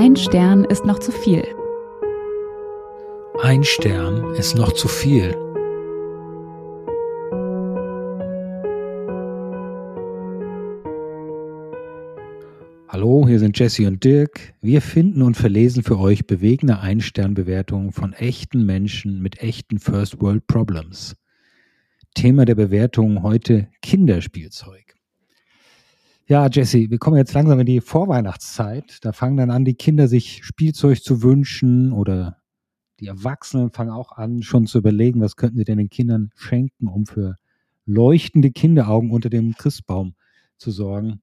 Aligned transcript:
Ein 0.00 0.14
Stern 0.14 0.62
ist 0.62 0.84
noch 0.84 1.00
zu 1.00 1.10
viel. 1.10 1.42
Ein 3.42 3.64
Stern 3.64 4.32
ist 4.36 4.54
noch 4.54 4.70
zu 4.70 4.86
viel. 4.86 5.32
Hallo, 12.86 13.26
hier 13.26 13.40
sind 13.40 13.58
Jesse 13.58 13.88
und 13.88 14.04
Dirk. 14.04 14.54
Wir 14.60 14.82
finden 14.82 15.20
und 15.20 15.36
verlesen 15.36 15.82
für 15.82 15.98
euch 15.98 16.28
bewegende 16.28 16.78
Ein-Stern-Bewertungen 16.78 17.90
von 17.90 18.12
echten 18.12 18.64
Menschen 18.64 19.20
mit 19.20 19.42
echten 19.42 19.80
First 19.80 20.20
World 20.20 20.46
Problems. 20.46 21.16
Thema 22.14 22.44
der 22.44 22.54
Bewertung 22.54 23.24
heute 23.24 23.66
Kinderspielzeug. 23.82 24.97
Ja, 26.30 26.46
Jesse, 26.50 26.90
wir 26.90 26.98
kommen 26.98 27.16
jetzt 27.16 27.32
langsam 27.32 27.58
in 27.60 27.64
die 27.64 27.80
Vorweihnachtszeit. 27.80 28.98
Da 29.02 29.12
fangen 29.12 29.38
dann 29.38 29.50
an, 29.50 29.64
die 29.64 29.76
Kinder 29.76 30.08
sich 30.08 30.44
Spielzeug 30.44 31.02
zu 31.02 31.22
wünschen 31.22 31.90
oder 31.90 32.36
die 33.00 33.06
Erwachsenen 33.06 33.70
fangen 33.70 33.92
auch 33.92 34.12
an, 34.12 34.42
schon 34.42 34.66
zu 34.66 34.76
überlegen, 34.78 35.22
was 35.22 35.36
könnten 35.36 35.56
sie 35.56 35.64
denn 35.64 35.78
den 35.78 35.88
Kindern 35.88 36.30
schenken, 36.36 36.88
um 36.88 37.06
für 37.06 37.36
leuchtende 37.86 38.50
Kinderaugen 38.50 39.10
unter 39.10 39.30
dem 39.30 39.54
Christbaum 39.54 40.16
zu 40.58 40.70
sorgen. 40.70 41.22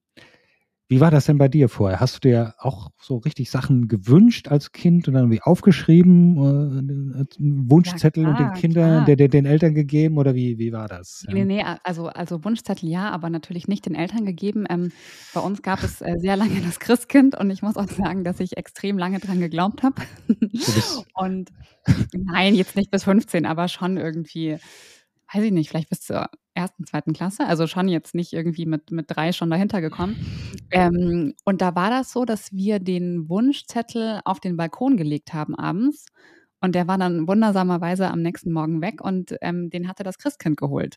Wie 0.88 1.00
war 1.00 1.10
das 1.10 1.26
denn 1.26 1.36
bei 1.36 1.48
dir 1.48 1.68
vorher? 1.68 1.98
Hast 1.98 2.16
du 2.16 2.28
dir 2.28 2.54
auch 2.58 2.90
so 3.00 3.16
richtig 3.16 3.50
Sachen 3.50 3.88
gewünscht 3.88 4.48
als 4.48 4.70
Kind 4.70 5.08
und 5.08 5.14
dann 5.14 5.24
irgendwie 5.24 5.42
aufgeschrieben, 5.42 7.16
äh, 7.16 7.24
Wunschzettel 7.38 8.22
ja, 8.22 8.34
klar, 8.34 8.40
und 8.40 8.54
den 8.54 8.60
Kindern, 8.60 9.04
der, 9.04 9.16
der, 9.16 9.28
den 9.28 9.46
Eltern 9.46 9.74
gegeben 9.74 10.16
oder 10.16 10.34
wie, 10.34 10.58
wie 10.58 10.72
war 10.72 10.86
das? 10.86 11.24
Ja. 11.26 11.34
Nee, 11.34 11.44
nee, 11.44 11.64
also, 11.82 12.06
also 12.06 12.44
Wunschzettel 12.44 12.88
ja, 12.88 13.10
aber 13.10 13.30
natürlich 13.30 13.66
nicht 13.66 13.86
den 13.86 13.96
Eltern 13.96 14.24
gegeben. 14.24 14.64
Ähm, 14.70 14.92
bei 15.34 15.40
uns 15.40 15.62
gab 15.62 15.82
es 15.82 16.00
äh, 16.02 16.14
sehr 16.18 16.36
lange 16.36 16.60
das 16.60 16.78
Christkind 16.78 17.36
und 17.36 17.50
ich 17.50 17.62
muss 17.62 17.76
auch 17.76 17.88
sagen, 17.88 18.22
dass 18.22 18.38
ich 18.38 18.56
extrem 18.56 18.96
lange 18.96 19.18
dran 19.18 19.40
geglaubt 19.40 19.82
habe. 19.82 20.02
und 21.14 21.50
nein, 22.12 22.54
jetzt 22.54 22.76
nicht 22.76 22.90
bis 22.92 23.04
15, 23.04 23.44
aber 23.44 23.68
schon 23.68 23.96
irgendwie 23.96 24.58
weiß 25.32 25.44
ich 25.44 25.52
nicht, 25.52 25.68
vielleicht 25.68 25.90
bis 25.90 26.00
zur 26.00 26.28
ersten, 26.56 26.86
zweiten 26.86 27.12
Klasse, 27.12 27.46
also 27.46 27.66
schon 27.66 27.88
jetzt 27.88 28.14
nicht 28.14 28.32
irgendwie 28.32 28.66
mit, 28.66 28.90
mit 28.90 29.06
drei 29.08 29.32
schon 29.32 29.50
dahinter 29.50 29.80
gekommen. 29.80 30.16
Ähm, 30.72 31.34
und 31.44 31.62
da 31.62 31.76
war 31.76 31.90
das 31.90 32.10
so, 32.10 32.24
dass 32.24 32.52
wir 32.52 32.80
den 32.80 33.28
Wunschzettel 33.28 34.20
auf 34.24 34.40
den 34.40 34.56
Balkon 34.56 34.96
gelegt 34.96 35.32
haben 35.32 35.54
abends. 35.54 36.06
Und 36.60 36.74
der 36.74 36.88
war 36.88 36.98
dann 36.98 37.28
wundersamerweise 37.28 38.10
am 38.10 38.20
nächsten 38.20 38.50
Morgen 38.52 38.82
weg 38.82 39.00
und 39.00 39.36
ähm, 39.42 39.70
den 39.70 39.86
hatte 39.86 40.02
das 40.02 40.18
Christkind 40.18 40.56
geholt. 40.56 40.96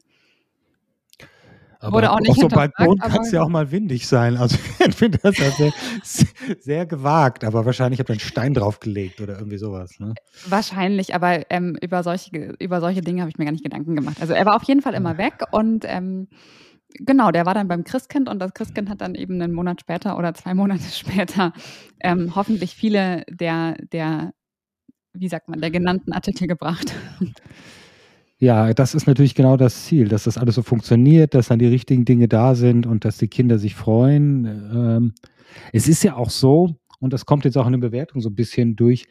Aber 1.81 1.93
Wurde 1.93 2.11
auch 2.11 2.19
nicht 2.19 2.31
auf 2.31 2.37
so 2.37 2.47
einem 2.47 2.71
Balkon 2.75 2.99
kann 2.99 3.21
es 3.21 3.31
ja 3.31 3.41
auch 3.41 3.47
mal 3.47 3.71
windig 3.71 4.05
sein. 4.05 4.35
Also 4.35 4.57
ich 4.87 4.95
finde 4.95 5.17
das 5.19 5.37
ja 5.37 5.49
sehr, 5.51 5.73
sehr 6.59 6.85
gewagt, 6.85 7.45
aber 7.45 7.65
wahrscheinlich 7.65 7.99
habt 8.01 8.09
ihr 8.09 8.13
einen 8.13 8.19
Stein 8.19 8.53
draufgelegt 8.53 9.21
oder 9.21 9.37
irgendwie 9.37 9.57
sowas. 9.57 9.97
Ne? 9.99 10.13
Wahrscheinlich, 10.47 11.15
aber 11.15 11.49
ähm, 11.49 11.77
über, 11.81 12.03
solche, 12.03 12.55
über 12.59 12.81
solche 12.81 12.99
Dinge 12.99 13.21
habe 13.21 13.29
ich 13.29 13.37
mir 13.37 13.45
gar 13.45 13.53
nicht 13.53 13.63
Gedanken 13.63 13.95
gemacht. 13.95 14.17
Also 14.19 14.33
er 14.33 14.45
war 14.45 14.57
auf 14.57 14.63
jeden 14.63 14.81
Fall 14.81 14.93
immer 14.93 15.17
weg 15.17 15.35
und 15.51 15.85
ähm, 15.87 16.27
genau, 16.95 17.31
der 17.31 17.45
war 17.45 17.53
dann 17.53 17.69
beim 17.69 17.85
Christkind 17.85 18.27
und 18.27 18.39
das 18.39 18.53
Christkind 18.53 18.89
hat 18.89 18.99
dann 18.99 19.15
eben 19.15 19.41
einen 19.41 19.53
Monat 19.53 19.79
später 19.79 20.17
oder 20.17 20.33
zwei 20.33 20.53
Monate 20.55 20.83
später 20.91 21.53
ähm, 22.01 22.35
hoffentlich 22.35 22.75
viele 22.75 23.23
der, 23.29 23.75
der, 23.93 24.33
wie 25.13 25.29
sagt 25.29 25.47
man, 25.47 25.61
der 25.61 25.71
genannten 25.71 26.11
Artikel 26.11 26.45
gebracht. 26.45 26.93
Ja, 28.41 28.73
das 28.73 28.95
ist 28.95 29.05
natürlich 29.05 29.35
genau 29.35 29.57
das 29.57 29.85
Ziel, 29.85 30.07
dass 30.07 30.23
das 30.23 30.37
alles 30.37 30.55
so 30.55 30.61
funktioniert, 30.63 31.33
dass 31.33 31.49
dann 31.49 31.59
die 31.59 31.67
richtigen 31.67 32.05
Dinge 32.05 32.29
da 32.29 32.55
sind 32.55 32.85
und 32.85 33.03
dass 33.03 33.17
die 33.17 33.27
Kinder 33.27 33.59
sich 33.59 33.75
freuen. 33.75 34.45
Ähm, 34.45 35.13
es 35.73 35.89
ist 35.89 36.03
ja 36.03 36.15
auch 36.15 36.29
so, 36.29 36.77
und 37.01 37.11
das 37.11 37.25
kommt 37.25 37.43
jetzt 37.43 37.57
auch 37.57 37.65
in 37.65 37.73
der 37.73 37.79
Bewertung 37.79 38.21
so 38.21 38.29
ein 38.29 38.35
bisschen 38.35 38.77
durch, 38.77 39.07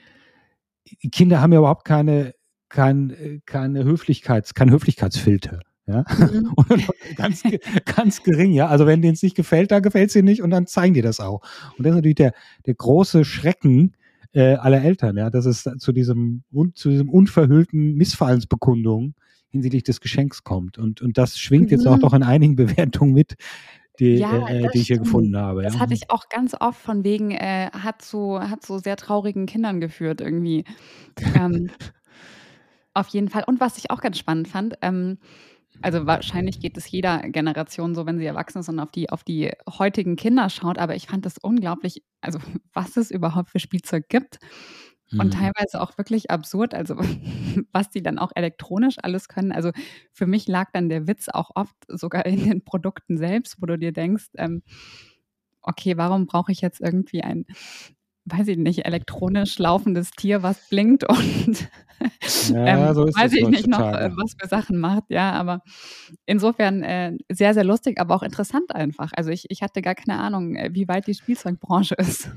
Kinder 1.12 1.42
haben 1.42 1.52
ja 1.52 1.58
überhaupt 1.58 1.84
keine, 1.84 2.32
kein, 2.70 3.42
keine 3.44 3.84
Höflichkeits, 3.84 4.54
kein 4.54 4.70
Höflichkeitsfilter. 4.70 5.60
Ja, 5.86 6.04
mhm. 6.18 6.54
ganz, 7.16 7.42
ganz 7.84 8.22
gering, 8.22 8.52
ja. 8.52 8.68
Also 8.68 8.86
wenn 8.86 9.02
denen 9.02 9.14
es 9.14 9.22
nicht 9.22 9.36
gefällt, 9.36 9.70
dann 9.70 9.82
gefällt 9.82 10.10
es 10.10 10.16
ihnen 10.16 10.26
nicht 10.26 10.42
und 10.42 10.50
dann 10.50 10.66
zeigen 10.66 10.94
die 10.94 11.02
das 11.02 11.20
auch. 11.20 11.42
Und 11.76 11.84
das 11.84 11.92
ist 11.92 11.96
natürlich 11.96 12.16
der, 12.16 12.32
der 12.66 12.74
große 12.74 13.24
Schrecken, 13.24 13.94
äh, 14.32 14.54
aller 14.54 14.82
Eltern, 14.82 15.16
ja, 15.16 15.30
dass 15.30 15.46
es 15.46 15.68
zu 15.78 15.92
diesem, 15.92 16.42
zu 16.74 16.90
diesem 16.90 17.08
unverhüllten 17.08 17.94
Missfallensbekundung 17.94 19.14
hinsichtlich 19.50 19.82
des 19.82 20.00
Geschenks 20.00 20.44
kommt. 20.44 20.78
Und, 20.78 21.00
und 21.00 21.16
das 21.16 21.38
schwingt 21.38 21.66
mhm. 21.66 21.78
jetzt 21.78 21.86
auch 21.86 21.96
mhm. 21.96 22.00
doch 22.00 22.14
in 22.14 22.22
einigen 22.22 22.56
Bewertungen 22.56 23.12
mit, 23.12 23.36
die, 23.98 24.16
ja, 24.16 24.48
äh, 24.48 24.68
die 24.72 24.80
ich 24.80 24.86
hier 24.86 24.98
gefunden 24.98 25.36
habe. 25.36 25.62
Das 25.62 25.78
hatte 25.78 25.94
ich 25.94 26.10
auch 26.10 26.28
ganz 26.28 26.54
oft 26.58 26.80
von 26.80 27.04
wegen, 27.04 27.32
äh, 27.32 27.70
hat 27.72 28.02
so, 28.02 28.40
hat 28.40 28.64
so 28.64 28.78
sehr 28.78 28.96
traurigen 28.96 29.46
Kindern 29.46 29.80
geführt 29.80 30.20
irgendwie. 30.20 30.64
ähm, 31.34 31.70
auf 32.94 33.08
jeden 33.08 33.28
Fall. 33.28 33.44
Und 33.46 33.60
was 33.60 33.78
ich 33.78 33.90
auch 33.90 34.00
ganz 34.00 34.18
spannend 34.18 34.48
fand, 34.48 34.74
ähm, 34.82 35.18
also 35.82 36.06
wahrscheinlich 36.06 36.60
geht 36.60 36.76
es 36.76 36.90
jeder 36.90 37.20
Generation 37.20 37.94
so, 37.94 38.06
wenn 38.06 38.18
sie 38.18 38.26
erwachsen 38.26 38.60
ist 38.60 38.68
und 38.68 38.80
auf 38.80 38.90
die, 38.90 39.10
auf 39.10 39.24
die 39.24 39.50
heutigen 39.68 40.16
Kinder 40.16 40.50
schaut. 40.50 40.78
Aber 40.78 40.94
ich 40.94 41.06
fand 41.06 41.26
das 41.26 41.38
unglaublich, 41.38 42.02
also 42.20 42.38
was 42.72 42.96
es 42.96 43.10
überhaupt 43.10 43.50
für 43.50 43.60
Spielzeug 43.60 44.08
gibt. 44.08 44.38
Und 45.12 45.28
mhm. 45.28 45.30
teilweise 45.30 45.80
auch 45.80 45.96
wirklich 45.96 46.30
absurd, 46.30 46.74
also 46.74 46.94
was 47.72 47.88
die 47.88 48.02
dann 48.02 48.18
auch 48.18 48.30
elektronisch 48.34 48.96
alles 49.02 49.28
können. 49.28 49.52
Also 49.52 49.70
für 50.12 50.26
mich 50.26 50.46
lag 50.48 50.70
dann 50.72 50.90
der 50.90 51.06
Witz 51.06 51.30
auch 51.30 51.50
oft 51.54 51.76
sogar 51.88 52.26
in 52.26 52.44
den 52.44 52.62
Produkten 52.62 53.16
selbst, 53.16 53.56
wo 53.60 53.66
du 53.66 53.78
dir 53.78 53.92
denkst, 53.92 54.26
ähm, 54.36 54.62
okay, 55.62 55.96
warum 55.96 56.26
brauche 56.26 56.52
ich 56.52 56.60
jetzt 56.60 56.80
irgendwie 56.80 57.22
ein 57.22 57.46
weiß 58.30 58.48
ich 58.48 58.58
nicht, 58.58 58.86
elektronisch 58.86 59.58
laufendes 59.58 60.10
Tier, 60.10 60.42
was 60.42 60.68
blinkt 60.68 61.08
und 61.08 61.68
ja, 62.50 62.88
ähm, 62.88 62.94
so 62.94 63.06
weiß 63.06 63.32
ich 63.32 63.48
nicht 63.48 63.66
noch, 63.66 63.80
äh, 63.80 64.10
was 64.14 64.34
für 64.38 64.48
Sachen 64.48 64.78
macht. 64.78 65.04
Ja, 65.08 65.32
aber 65.32 65.62
insofern 66.26 66.82
äh, 66.82 67.16
sehr, 67.28 67.54
sehr 67.54 67.64
lustig, 67.64 68.00
aber 68.00 68.14
auch 68.14 68.22
interessant 68.22 68.74
einfach. 68.74 69.10
Also 69.16 69.30
ich, 69.30 69.46
ich 69.48 69.62
hatte 69.62 69.82
gar 69.82 69.94
keine 69.94 70.18
Ahnung, 70.18 70.56
äh, 70.56 70.70
wie 70.72 70.88
weit 70.88 71.06
die 71.06 71.14
Spielzeugbranche 71.14 71.94
ist. 71.96 72.30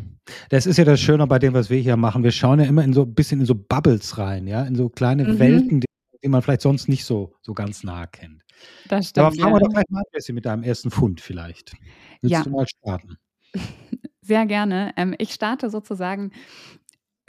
Das 0.49 0.65
ist 0.65 0.77
ja 0.77 0.85
das 0.85 0.99
Schöne 0.99 1.27
bei 1.27 1.39
dem, 1.39 1.53
was 1.53 1.69
wir 1.69 1.79
hier 1.79 1.97
machen. 1.97 2.23
Wir 2.23 2.31
schauen 2.31 2.59
ja 2.59 2.65
immer 2.65 2.83
in 2.83 2.93
so 2.93 3.03
ein 3.03 3.13
bisschen 3.13 3.41
in 3.41 3.45
so 3.45 3.55
Bubbles 3.55 4.17
rein, 4.17 4.47
ja, 4.47 4.63
in 4.63 4.75
so 4.75 4.89
kleine 4.89 5.25
mhm. 5.25 5.39
Welten, 5.39 5.79
die, 5.81 5.87
die, 6.23 6.29
man 6.29 6.41
vielleicht 6.41 6.61
sonst 6.61 6.87
nicht 6.87 7.05
so, 7.05 7.33
so 7.41 7.53
ganz 7.53 7.83
nah 7.83 8.07
kennt. 8.07 8.41
Das 8.87 9.09
stimmt. 9.09 9.25
Aber 9.25 9.35
fragen 9.35 9.53
ja. 9.53 9.55
wir 9.55 9.59
doch 9.65 9.73
gleich 9.73 9.89
mal, 9.89 10.03
Jessie, 10.13 10.33
mit 10.33 10.45
deinem 10.45 10.63
ersten 10.63 10.91
Fund 10.91 11.21
vielleicht. 11.21 11.73
Willst 12.21 12.33
ja. 12.33 12.43
du 12.43 12.49
mal 12.49 12.65
starten? 12.67 13.17
Sehr 14.21 14.45
gerne. 14.45 14.93
Ähm, 14.97 15.15
ich 15.17 15.33
starte 15.33 15.69
sozusagen 15.69 16.31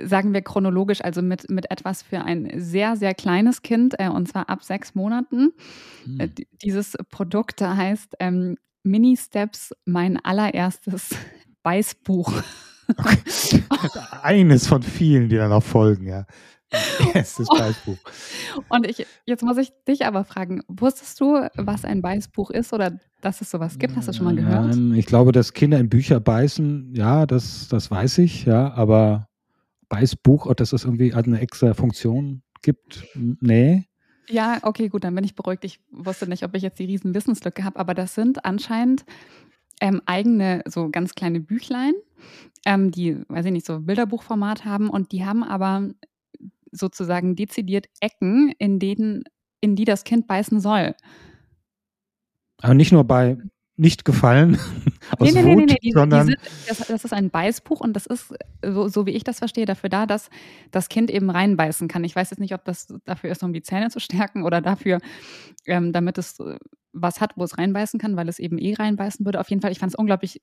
sagen 0.00 0.32
wir 0.32 0.42
chronologisch, 0.42 1.02
also 1.02 1.22
mit, 1.22 1.50
mit 1.50 1.70
etwas 1.70 2.02
für 2.02 2.22
ein 2.22 2.50
sehr, 2.56 2.96
sehr 2.96 3.14
kleines 3.14 3.62
Kind, 3.62 3.94
äh, 3.98 4.08
und 4.08 4.28
zwar 4.28 4.48
ab 4.48 4.62
sechs 4.62 4.94
Monaten. 4.94 5.52
Hm. 6.04 6.20
Äh, 6.20 6.28
dieses 6.62 6.96
Produkt 7.10 7.60
heißt 7.60 8.16
ähm, 8.18 8.56
Mini 8.82 9.16
Steps, 9.16 9.74
mein 9.84 10.18
allererstes 10.18 11.14
Weißbuch. 11.62 12.32
Okay. 12.96 13.62
Eines 14.22 14.66
von 14.66 14.82
vielen, 14.82 15.28
die 15.28 15.36
dann 15.36 15.50
noch 15.50 15.62
folgen, 15.62 16.06
ja. 16.06 16.26
Erstes 17.14 17.48
Weißbuch. 17.48 17.98
Und 18.68 18.86
ich, 18.86 19.06
jetzt 19.26 19.42
muss 19.42 19.58
ich 19.58 19.72
dich 19.86 20.06
aber 20.06 20.24
fragen, 20.24 20.62
wusstest 20.68 21.20
du, 21.20 21.48
was 21.56 21.84
ein 21.84 22.02
Weißbuch 22.02 22.50
ist 22.50 22.72
oder 22.72 22.98
dass 23.20 23.40
es 23.40 23.50
sowas 23.50 23.78
gibt? 23.78 23.96
Hast 23.96 24.08
du 24.08 24.12
schon 24.12 24.24
mal 24.24 24.34
gehört? 24.34 24.76
Ich 24.96 25.06
glaube, 25.06 25.32
dass 25.32 25.52
Kinder 25.52 25.78
in 25.78 25.88
Bücher 25.88 26.20
beißen, 26.20 26.94
ja, 26.94 27.26
das, 27.26 27.68
das 27.68 27.90
weiß 27.90 28.18
ich, 28.18 28.44
ja, 28.44 28.72
aber 28.72 29.28
Beißbuch, 29.88 30.46
ob 30.46 30.56
das 30.56 30.72
irgendwie 30.72 31.12
eine 31.12 31.40
extra 31.40 31.74
Funktion 31.74 32.42
gibt, 32.62 33.04
nee. 33.14 33.86
Ja, 34.28 34.58
okay, 34.62 34.88
gut, 34.88 35.04
dann 35.04 35.14
bin 35.14 35.24
ich 35.24 35.34
beruhigt. 35.34 35.64
Ich 35.64 35.80
wusste 35.90 36.26
nicht, 36.26 36.44
ob 36.44 36.54
ich 36.54 36.62
jetzt 36.62 36.78
die 36.78 36.86
riesen 36.86 37.14
Wissenslücke 37.14 37.64
habe, 37.64 37.78
aber 37.78 37.92
das 37.92 38.14
sind 38.14 38.44
anscheinend 38.44 39.04
ähm, 39.80 40.00
eigene, 40.06 40.62
so 40.66 40.88
ganz 40.90 41.14
kleine 41.14 41.40
Büchlein, 41.40 41.92
ähm, 42.64 42.90
die, 42.90 43.18
weiß 43.28 43.46
ich 43.46 43.52
nicht, 43.52 43.66
so 43.66 43.80
Bilderbuchformat 43.80 44.64
haben 44.64 44.88
und 44.88 45.12
die 45.12 45.26
haben 45.26 45.42
aber 45.42 45.90
sozusagen 46.72 47.36
dezidiert 47.36 47.86
Ecken, 48.00 48.52
in 48.58 48.78
denen, 48.78 49.24
in 49.60 49.76
die 49.76 49.84
das 49.84 50.04
Kind 50.04 50.26
beißen 50.26 50.60
soll. 50.60 50.94
Aber 52.60 52.74
nicht 52.74 52.92
nur 52.92 53.04
bei 53.04 53.38
nicht 53.76 54.04
gefallen 54.04 54.58
aus 55.18 55.32
nee, 55.32 55.42
nee, 55.42 55.54
Wut, 55.54 55.56
nee, 55.56 55.64
nee, 55.64 55.78
nee. 55.82 55.92
sondern 55.92 56.26
die, 56.28 56.34
die 56.34 56.68
das, 56.68 56.86
das, 56.86 57.04
ist 57.04 57.12
ein 57.12 57.30
Beißbuch 57.30 57.80
und 57.80 57.94
das 57.94 58.06
ist, 58.06 58.34
so, 58.64 58.88
so, 58.88 59.06
wie 59.06 59.12
ich 59.12 59.24
das 59.24 59.38
verstehe, 59.38 59.64
dafür 59.64 59.88
da, 59.88 60.06
dass 60.06 60.28
das 60.70 60.88
Kind 60.88 61.10
eben 61.10 61.30
reinbeißen 61.30 61.88
kann. 61.88 62.04
Ich 62.04 62.14
weiß 62.14 62.30
jetzt 62.30 62.38
nicht, 62.38 62.54
ob 62.54 62.64
das 62.64 62.94
dafür 63.04 63.30
ist, 63.30 63.42
um 63.42 63.52
die 63.52 63.62
Zähne 63.62 63.90
zu 63.90 63.98
stärken 63.98 64.44
oder 64.44 64.60
dafür, 64.60 64.98
ähm, 65.66 65.92
damit 65.92 66.18
es 66.18 66.38
was 66.92 67.20
hat, 67.20 67.32
wo 67.36 67.44
es 67.44 67.56
reinbeißen 67.56 67.98
kann, 67.98 68.16
weil 68.16 68.28
es 68.28 68.38
eben 68.38 68.58
eh 68.58 68.74
reinbeißen 68.74 69.24
würde. 69.24 69.40
Auf 69.40 69.48
jeden 69.48 69.62
Fall, 69.62 69.72
ich 69.72 69.78
fand 69.78 69.92
es 69.92 69.98
unglaublich 69.98 70.42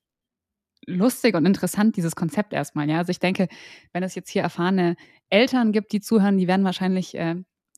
lustig 0.85 1.35
und 1.35 1.45
interessant, 1.45 1.97
dieses 1.97 2.15
Konzept 2.15 2.53
erstmal. 2.53 2.89
Ja? 2.89 2.97
Also 2.97 3.11
ich 3.11 3.19
denke, 3.19 3.47
wenn 3.93 4.03
es 4.03 4.15
jetzt 4.15 4.29
hier 4.29 4.41
erfahrene 4.41 4.95
Eltern 5.29 5.71
gibt, 5.71 5.91
die 5.91 6.01
zuhören, 6.01 6.37
die 6.37 6.47
werden 6.47 6.65
wahrscheinlich 6.65 7.15
äh, 7.15 7.35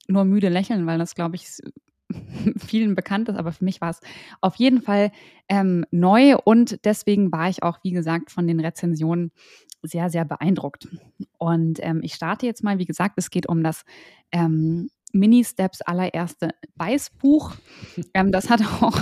nur 0.08 0.26
müde 0.26 0.50
lächeln, 0.50 0.86
weil 0.86 0.98
das, 0.98 1.16
glaube 1.16 1.36
ich, 1.36 1.48
vielen 2.58 2.96
bekannt 2.96 3.30
ist, 3.30 3.38
aber 3.38 3.52
für 3.52 3.64
mich 3.64 3.82
war 3.82 3.90
es 3.90 4.00
auf 4.42 4.56
jeden 4.56 4.82
Fall 4.82 5.12
ähm, 5.50 5.86
neu 5.92 6.38
und 6.38 6.84
deswegen 6.86 7.32
war 7.32 7.50
ich 7.50 7.64
auch, 7.64 7.80
wie 7.84 7.92
gesagt, 7.92 8.32
von 8.32 8.48
den 8.48 8.60
Rezensionen 8.60 9.32
sehr, 9.84 10.10
sehr 10.10 10.26
beeindruckt. 10.26 10.88
Und 11.38 11.80
ähm, 11.82 12.02
ich 12.04 12.14
starte 12.14 12.46
jetzt 12.46 12.64
mal, 12.64 12.78
wie 12.78 12.86
gesagt, 12.86 13.16
es 13.18 13.30
geht 13.30 13.48
um 13.48 13.64
das 13.64 13.84
ähm, 14.32 14.90
Mini-Steps 15.14 15.82
allererste 15.82 16.50
Weißbuch. 16.76 17.54
Ähm, 18.14 18.32
das 18.32 18.50
hat 18.50 18.62
auch 18.62 18.98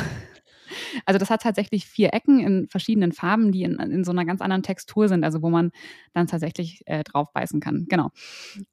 also 1.05 1.17
das 1.17 1.29
hat 1.29 1.41
tatsächlich 1.41 1.85
vier 1.85 2.13
Ecken 2.13 2.39
in 2.39 2.67
verschiedenen 2.67 3.11
Farben, 3.11 3.51
die 3.51 3.63
in, 3.63 3.79
in 3.79 4.03
so 4.03 4.11
einer 4.11 4.25
ganz 4.25 4.41
anderen 4.41 4.63
Textur 4.63 5.07
sind, 5.07 5.23
also 5.23 5.41
wo 5.41 5.49
man 5.49 5.71
dann 6.13 6.27
tatsächlich 6.27 6.81
äh, 6.85 7.03
drauf 7.03 7.31
beißen 7.33 7.59
kann. 7.59 7.85
Genau. 7.89 8.09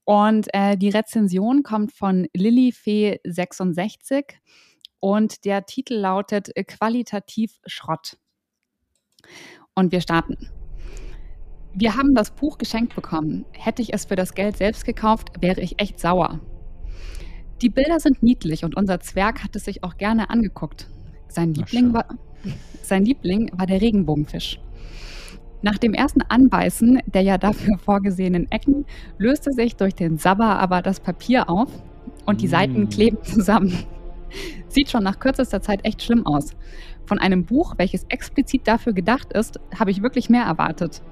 Und 0.05 0.49
äh, 0.53 0.77
die 0.77 0.91
Rezension 0.91 1.63
kommt 1.63 1.93
von 1.93 2.27
Lilifee66 2.37 4.35
und 5.01 5.45
der 5.45 5.67
Titel 5.67 5.95
lautet 5.95 6.51
Qualitativ 6.67 7.59
Schrott. 7.67 8.17
Und 9.75 9.93
wir 9.93 10.01
starten. 10.01 10.51
Wir 11.75 11.95
haben 11.97 12.15
das 12.15 12.31
Buch 12.31 12.57
geschenkt 12.57 12.95
bekommen. 12.95 13.45
Hätte 13.53 13.83
ich 13.83 13.93
es 13.93 14.07
für 14.07 14.17
das 14.17 14.33
Geld 14.35 14.57
selbst 14.57 14.87
gekauft, 14.87 15.31
wäre 15.41 15.61
ich 15.61 15.79
echt 15.79 16.01
sauer. 16.01 16.41
Die 17.63 17.69
Bilder 17.69 18.01
sind 18.01 18.23
niedlich 18.23 18.65
und 18.65 18.77
unser 18.77 19.01
Zwerg 19.01 19.43
hat 19.43 19.57
es 19.57 19.65
sich 19.65 19.85
auch 19.85 19.97
gerne 19.97 20.31
angeguckt. 20.31 20.89
Sein 21.29 21.55
Liebling, 21.55 21.93
war, 21.93 22.07
sein 22.83 23.05
Liebling 23.05 23.51
war 23.57 23.67
der 23.67 23.81
Regenbogenfisch. 23.81 24.61
Nach 25.63 25.79
dem 25.79 25.95
ersten 25.95 26.23
Anbeißen 26.23 27.01
der 27.07 27.23
ja 27.23 27.39
dafür 27.39 27.79
vorgesehenen 27.85 28.51
Ecken 28.51 28.85
löste 29.19 29.53
sich 29.53 29.77
durch 29.77 29.95
den 29.95 30.19
Sabber 30.19 30.59
aber 30.59 30.83
das 30.83 31.01
Papier 31.01 31.49
auf 31.51 31.69
und 32.25 32.41
die 32.43 32.49
Seiten 32.49 32.83
mm. 32.83 32.89
kleben 32.89 33.19
zusammen. 33.23 33.73
Sieht 34.69 34.91
schon 34.91 35.03
nach 35.05 35.19
kürzester 35.19 35.63
Zeit 35.63 35.85
echt 35.85 36.03
schlimm 36.03 36.27
aus. 36.27 36.51
Von 37.07 37.19
einem 37.19 37.45
Buch, 37.45 37.75
welches 37.79 38.05
explizit 38.09 38.67
dafür 38.67 38.93
gedacht 38.93 39.33
ist, 39.33 39.61
habe 39.79 39.91
ich 39.91 40.03
wirklich 40.03 40.29
mehr 40.29 40.45
erwartet. 40.45 41.03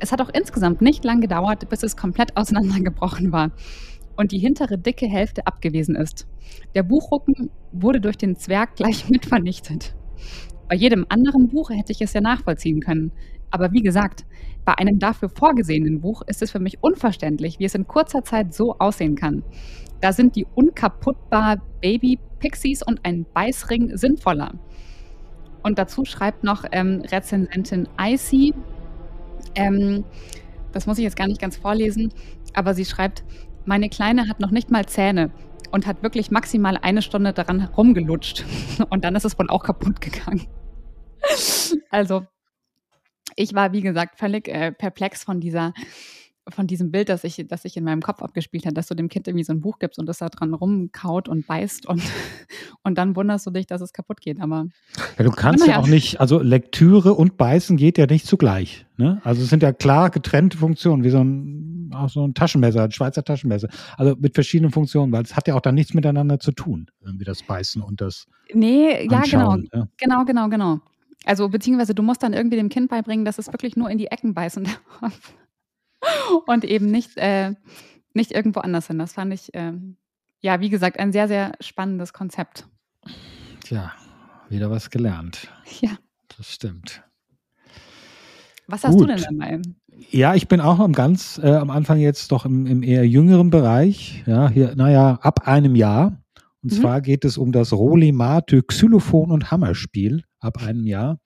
Es 0.00 0.12
hat 0.12 0.20
auch 0.20 0.30
insgesamt 0.32 0.80
nicht 0.80 1.04
lang 1.04 1.20
gedauert, 1.20 1.68
bis 1.68 1.82
es 1.82 1.96
komplett 1.96 2.36
auseinandergebrochen 2.36 3.32
war 3.32 3.50
und 4.18 4.32
die 4.32 4.38
hintere 4.38 4.76
dicke 4.76 5.06
Hälfte 5.06 5.46
abgewesen 5.46 5.94
ist. 5.94 6.26
Der 6.74 6.82
Buchrücken 6.82 7.50
wurde 7.72 8.00
durch 8.00 8.18
den 8.18 8.36
Zwerg 8.36 8.74
gleich 8.74 9.08
mit 9.10 9.24
vernichtet. 9.24 9.94
Bei 10.68 10.74
jedem 10.74 11.06
anderen 11.08 11.48
Buch 11.48 11.70
hätte 11.70 11.92
ich 11.92 12.02
es 12.02 12.12
ja 12.12 12.20
nachvollziehen 12.20 12.80
können. 12.80 13.12
Aber 13.50 13.72
wie 13.72 13.80
gesagt, 13.80 14.26
bei 14.64 14.74
einem 14.74 14.98
dafür 14.98 15.30
vorgesehenen 15.30 16.00
Buch 16.00 16.22
ist 16.26 16.42
es 16.42 16.50
für 16.50 16.58
mich 16.58 16.82
unverständlich, 16.82 17.58
wie 17.58 17.64
es 17.64 17.74
in 17.74 17.86
kurzer 17.86 18.22
Zeit 18.24 18.52
so 18.52 18.74
aussehen 18.78 19.14
kann. 19.14 19.44
Da 20.00 20.12
sind 20.12 20.36
die 20.36 20.46
unkaputtbar 20.54 21.56
Baby-Pixies 21.80 22.82
und 22.82 23.00
ein 23.04 23.24
Beißring 23.32 23.96
sinnvoller. 23.96 24.52
Und 25.62 25.78
dazu 25.78 26.04
schreibt 26.04 26.44
noch 26.44 26.64
ähm, 26.72 27.02
Rezensentin 27.10 27.88
Icy, 28.00 28.52
ähm, 29.54 30.04
das 30.72 30.86
muss 30.86 30.98
ich 30.98 31.04
jetzt 31.04 31.16
gar 31.16 31.28
nicht 31.28 31.40
ganz 31.40 31.56
vorlesen, 31.56 32.12
aber 32.52 32.74
sie 32.74 32.84
schreibt, 32.84 33.24
meine 33.68 33.90
Kleine 33.90 34.28
hat 34.28 34.40
noch 34.40 34.50
nicht 34.50 34.70
mal 34.70 34.86
Zähne 34.86 35.30
und 35.70 35.86
hat 35.86 36.02
wirklich 36.02 36.30
maximal 36.30 36.78
eine 36.78 37.02
Stunde 37.02 37.34
daran 37.34 37.60
rumgelutscht. 37.76 38.44
Und 38.90 39.04
dann 39.04 39.14
ist 39.14 39.26
es 39.26 39.38
wohl 39.38 39.50
auch 39.50 39.62
kaputt 39.62 40.00
gegangen. 40.00 40.46
Also, 41.90 42.24
ich 43.34 43.54
war, 43.54 43.72
wie 43.72 43.80
gesagt, 43.80 44.18
völlig 44.18 44.48
äh, 44.48 44.72
perplex 44.72 45.24
von 45.24 45.40
dieser 45.40 45.72
von 46.50 46.66
diesem 46.66 46.90
Bild, 46.90 47.08
das 47.08 47.22
sich 47.22 47.44
das 47.48 47.64
ich 47.64 47.76
in 47.76 47.84
meinem 47.84 48.00
Kopf 48.00 48.22
abgespielt 48.22 48.66
hat, 48.66 48.76
dass 48.76 48.86
du 48.86 48.94
dem 48.94 49.08
Kind 49.08 49.28
irgendwie 49.28 49.44
so 49.44 49.52
ein 49.52 49.60
Buch 49.60 49.78
gibst 49.78 49.98
und 49.98 50.06
das 50.06 50.18
da 50.18 50.28
dran 50.28 50.54
rumkaut 50.54 51.28
und 51.28 51.46
beißt 51.46 51.86
und, 51.86 52.02
und 52.84 52.96
dann 52.96 53.16
wunderst 53.16 53.46
du 53.46 53.50
dich, 53.50 53.66
dass 53.66 53.80
es 53.80 53.92
kaputt 53.92 54.20
geht. 54.20 54.40
Aber 54.40 54.66
ja, 55.18 55.24
du 55.24 55.30
kannst 55.30 55.66
ja, 55.66 55.74
ja 55.74 55.78
auch 55.78 55.86
nicht, 55.86 56.20
also 56.20 56.40
Lektüre 56.40 57.14
und 57.14 57.36
Beißen 57.36 57.76
geht 57.76 57.98
ja 57.98 58.06
nicht 58.06 58.26
zugleich. 58.26 58.86
Ne? 58.96 59.20
Also 59.24 59.42
es 59.42 59.50
sind 59.50 59.62
ja 59.62 59.72
klar 59.72 60.10
getrennte 60.10 60.56
Funktionen, 60.56 61.04
wie 61.04 61.10
so 61.10 61.22
ein, 61.22 61.77
auch 61.98 62.08
so 62.08 62.26
ein 62.26 62.34
Taschenmesser, 62.34 62.84
ein 62.84 62.92
Schweizer 62.92 63.24
Taschenmesser. 63.24 63.68
Also 63.96 64.16
mit 64.18 64.34
verschiedenen 64.34 64.72
Funktionen, 64.72 65.12
weil 65.12 65.22
es 65.22 65.36
hat 65.36 65.48
ja 65.48 65.54
auch 65.54 65.60
dann 65.60 65.74
nichts 65.74 65.94
miteinander 65.94 66.40
zu 66.40 66.52
tun, 66.52 66.90
irgendwie 67.00 67.24
das 67.24 67.42
Beißen 67.42 67.82
und 67.82 68.00
das. 68.00 68.26
Nee, 68.52 69.06
ja, 69.10 69.22
genau. 69.22 69.56
Ja. 69.72 69.88
Genau, 69.96 70.24
genau, 70.24 70.48
genau. 70.48 70.80
Also 71.24 71.48
beziehungsweise 71.48 71.94
du 71.94 72.02
musst 72.02 72.22
dann 72.22 72.32
irgendwie 72.32 72.56
dem 72.56 72.68
Kind 72.68 72.88
beibringen, 72.88 73.24
dass 73.24 73.38
es 73.38 73.52
wirklich 73.52 73.76
nur 73.76 73.90
in 73.90 73.98
die 73.98 74.06
Ecken 74.06 74.34
beißen 74.34 74.68
darf 75.00 75.34
und 76.46 76.64
eben 76.64 76.86
nicht, 76.86 77.16
äh, 77.16 77.54
nicht 78.14 78.32
irgendwo 78.32 78.60
anders 78.60 78.86
hin. 78.86 78.98
Das 78.98 79.14
fand 79.14 79.34
ich, 79.34 79.54
äh, 79.54 79.72
ja, 80.40 80.60
wie 80.60 80.70
gesagt, 80.70 80.98
ein 80.98 81.12
sehr, 81.12 81.28
sehr 81.28 81.52
spannendes 81.60 82.12
Konzept. 82.12 82.66
Tja, 83.64 83.92
wieder 84.48 84.70
was 84.70 84.90
gelernt. 84.90 85.48
Ja. 85.80 85.98
Das 86.36 86.52
stimmt. 86.52 87.02
Was 88.68 88.84
hast 88.84 88.94
Gut. 88.94 89.08
du 89.08 89.14
denn 89.14 89.38
dabei? 89.38 89.60
Ja, 90.10 90.34
ich 90.34 90.48
bin 90.48 90.60
auch 90.60 90.78
am 90.78 90.92
ganz 90.92 91.40
äh, 91.42 91.50
am 91.50 91.70
Anfang 91.70 91.98
jetzt 91.98 92.32
doch 92.32 92.44
im, 92.44 92.66
im, 92.66 92.82
eher 92.82 93.06
jüngeren 93.06 93.50
Bereich. 93.50 94.22
Ja, 94.26 94.48
hier, 94.48 94.74
naja, 94.76 95.18
ab 95.22 95.46
einem 95.46 95.74
Jahr. 95.74 96.22
Und 96.62 96.72
mhm. 96.72 96.76
zwar 96.76 97.00
geht 97.00 97.24
es 97.24 97.38
um 97.38 97.52
das 97.52 97.72
Rolimate 97.72 98.62
Xylophon 98.62 99.30
und 99.30 99.50
Hammerspiel 99.50 100.24
ab 100.40 100.62
einem 100.62 100.86
Jahr. 100.86 101.20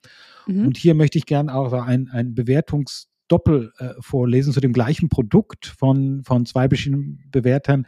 Mhm. 0.47 0.67
Und 0.67 0.77
hier 0.77 0.95
möchte 0.95 1.17
ich 1.17 1.25
gerne 1.25 1.53
auch 1.53 1.73
ein, 1.73 2.09
ein 2.09 2.35
Bewertungs- 2.35 3.07
Doppel 3.27 3.71
äh, 3.77 3.93
vorlesen 3.99 4.53
zu 4.53 4.59
dem 4.59 4.73
gleichen 4.73 5.09
Produkt 5.09 5.65
von, 5.65 6.23
von 6.23 6.45
zwei 6.45 6.67
verschiedenen 6.67 7.23
Bewertern, 7.31 7.87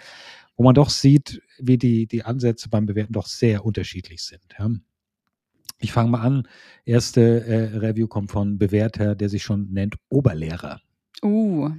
wo 0.55 0.63
man 0.63 0.73
doch 0.73 0.89
sieht, 0.89 1.41
wie 1.59 1.77
die, 1.77 2.07
die 2.07 2.23
Ansätze 2.23 2.69
beim 2.69 2.85
Bewerten 2.85 3.13
doch 3.13 3.27
sehr 3.27 3.65
unterschiedlich 3.65 4.23
sind. 4.23 4.41
Ja. 4.57 4.69
Ich 5.85 5.91
fange 5.91 6.09
mal 6.09 6.21
an. 6.21 6.47
Erste 6.83 7.45
äh, 7.45 7.77
Review 7.77 8.07
kommt 8.07 8.31
von 8.31 8.57
Bewerter, 8.57 9.13
der 9.13 9.29
sich 9.29 9.43
schon 9.43 9.71
nennt 9.71 9.93
Oberlehrer. 10.09 10.81
Uh, 11.21 11.69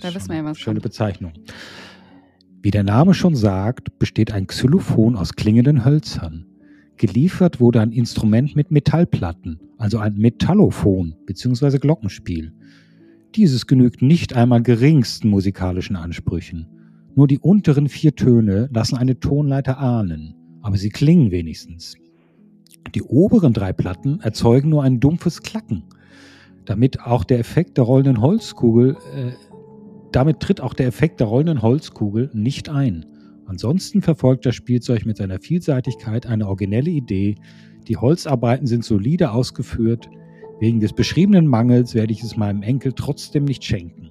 da 0.00 0.14
wissen 0.14 0.28
wir 0.28 0.36
ja 0.36 0.44
was. 0.44 0.60
Schöne 0.60 0.78
Bezeichnung. 0.78 1.32
Wie 2.62 2.70
der 2.70 2.84
Name 2.84 3.14
schon 3.14 3.34
sagt, 3.34 3.98
besteht 3.98 4.30
ein 4.30 4.46
Xylophon 4.46 5.16
aus 5.16 5.32
klingenden 5.32 5.84
Hölzern. 5.84 6.46
Geliefert 6.98 7.58
wurde 7.58 7.80
ein 7.80 7.90
Instrument 7.90 8.54
mit 8.54 8.70
Metallplatten, 8.70 9.58
also 9.76 9.98
ein 9.98 10.14
Metallophon 10.14 11.16
bzw. 11.26 11.78
Glockenspiel. 11.78 12.52
Dieses 13.34 13.66
genügt 13.66 14.02
nicht 14.02 14.36
einmal 14.36 14.62
geringsten 14.62 15.30
musikalischen 15.30 15.96
Ansprüchen. 15.96 16.68
Nur 17.16 17.26
die 17.26 17.40
unteren 17.40 17.88
vier 17.88 18.14
Töne 18.14 18.68
lassen 18.72 18.96
eine 18.96 19.18
Tonleiter 19.18 19.78
ahnen, 19.78 20.36
aber 20.62 20.76
sie 20.76 20.90
klingen 20.90 21.32
wenigstens. 21.32 21.96
Die 22.94 23.02
oberen 23.02 23.52
drei 23.52 23.72
Platten 23.72 24.20
erzeugen 24.20 24.68
nur 24.70 24.82
ein 24.82 25.00
dumpfes 25.00 25.42
Klacken. 25.42 25.84
Damit 26.64 27.00
auch 27.00 27.24
der 27.24 27.38
Effekt 27.38 27.78
der 27.78 27.84
rollenden 27.84 28.20
Holzkugel, 28.20 28.96
äh, 29.14 29.32
damit 30.12 30.40
tritt 30.40 30.60
auch 30.60 30.74
der 30.74 30.86
Effekt 30.86 31.20
der 31.20 31.26
rollenden 31.26 31.62
Holzkugel 31.62 32.30
nicht 32.32 32.68
ein. 32.68 33.06
Ansonsten 33.46 34.02
verfolgt 34.02 34.44
das 34.44 34.54
Spielzeug 34.54 35.06
mit 35.06 35.16
seiner 35.16 35.38
Vielseitigkeit 35.40 36.26
eine 36.26 36.46
originelle 36.46 36.90
Idee. 36.90 37.36
Die 37.88 37.96
Holzarbeiten 37.96 38.66
sind 38.66 38.84
solide 38.84 39.32
ausgeführt, 39.32 40.10
Wegen 40.60 40.80
des 40.80 40.92
beschriebenen 40.92 41.46
Mangels 41.46 41.94
werde 41.94 42.12
ich 42.12 42.22
es 42.22 42.36
meinem 42.36 42.62
Enkel 42.62 42.92
trotzdem 42.92 43.44
nicht 43.44 43.64
schenken. 43.64 44.10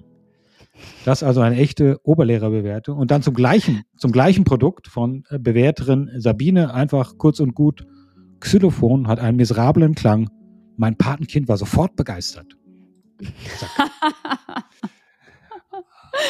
Das 1.04 1.22
ist 1.22 1.28
also 1.28 1.40
eine 1.40 1.56
echte 1.56 2.00
Oberlehrerbewertung. 2.04 2.98
Und 2.98 3.10
dann 3.10 3.22
zum 3.22 3.34
gleichen, 3.34 3.82
zum 3.96 4.12
gleichen 4.12 4.44
Produkt 4.44 4.88
von 4.88 5.24
äh, 5.28 5.38
Bewerterin 5.38 6.10
Sabine, 6.16 6.72
einfach 6.72 7.18
kurz 7.18 7.40
und 7.40 7.54
gut. 7.54 7.86
Xylophon 8.40 9.08
hat 9.08 9.18
einen 9.18 9.36
miserablen 9.36 9.94
Klang. 9.94 10.30
Mein 10.76 10.96
Patenkind 10.96 11.48
war 11.48 11.56
sofort 11.56 11.96
begeistert. 11.96 12.56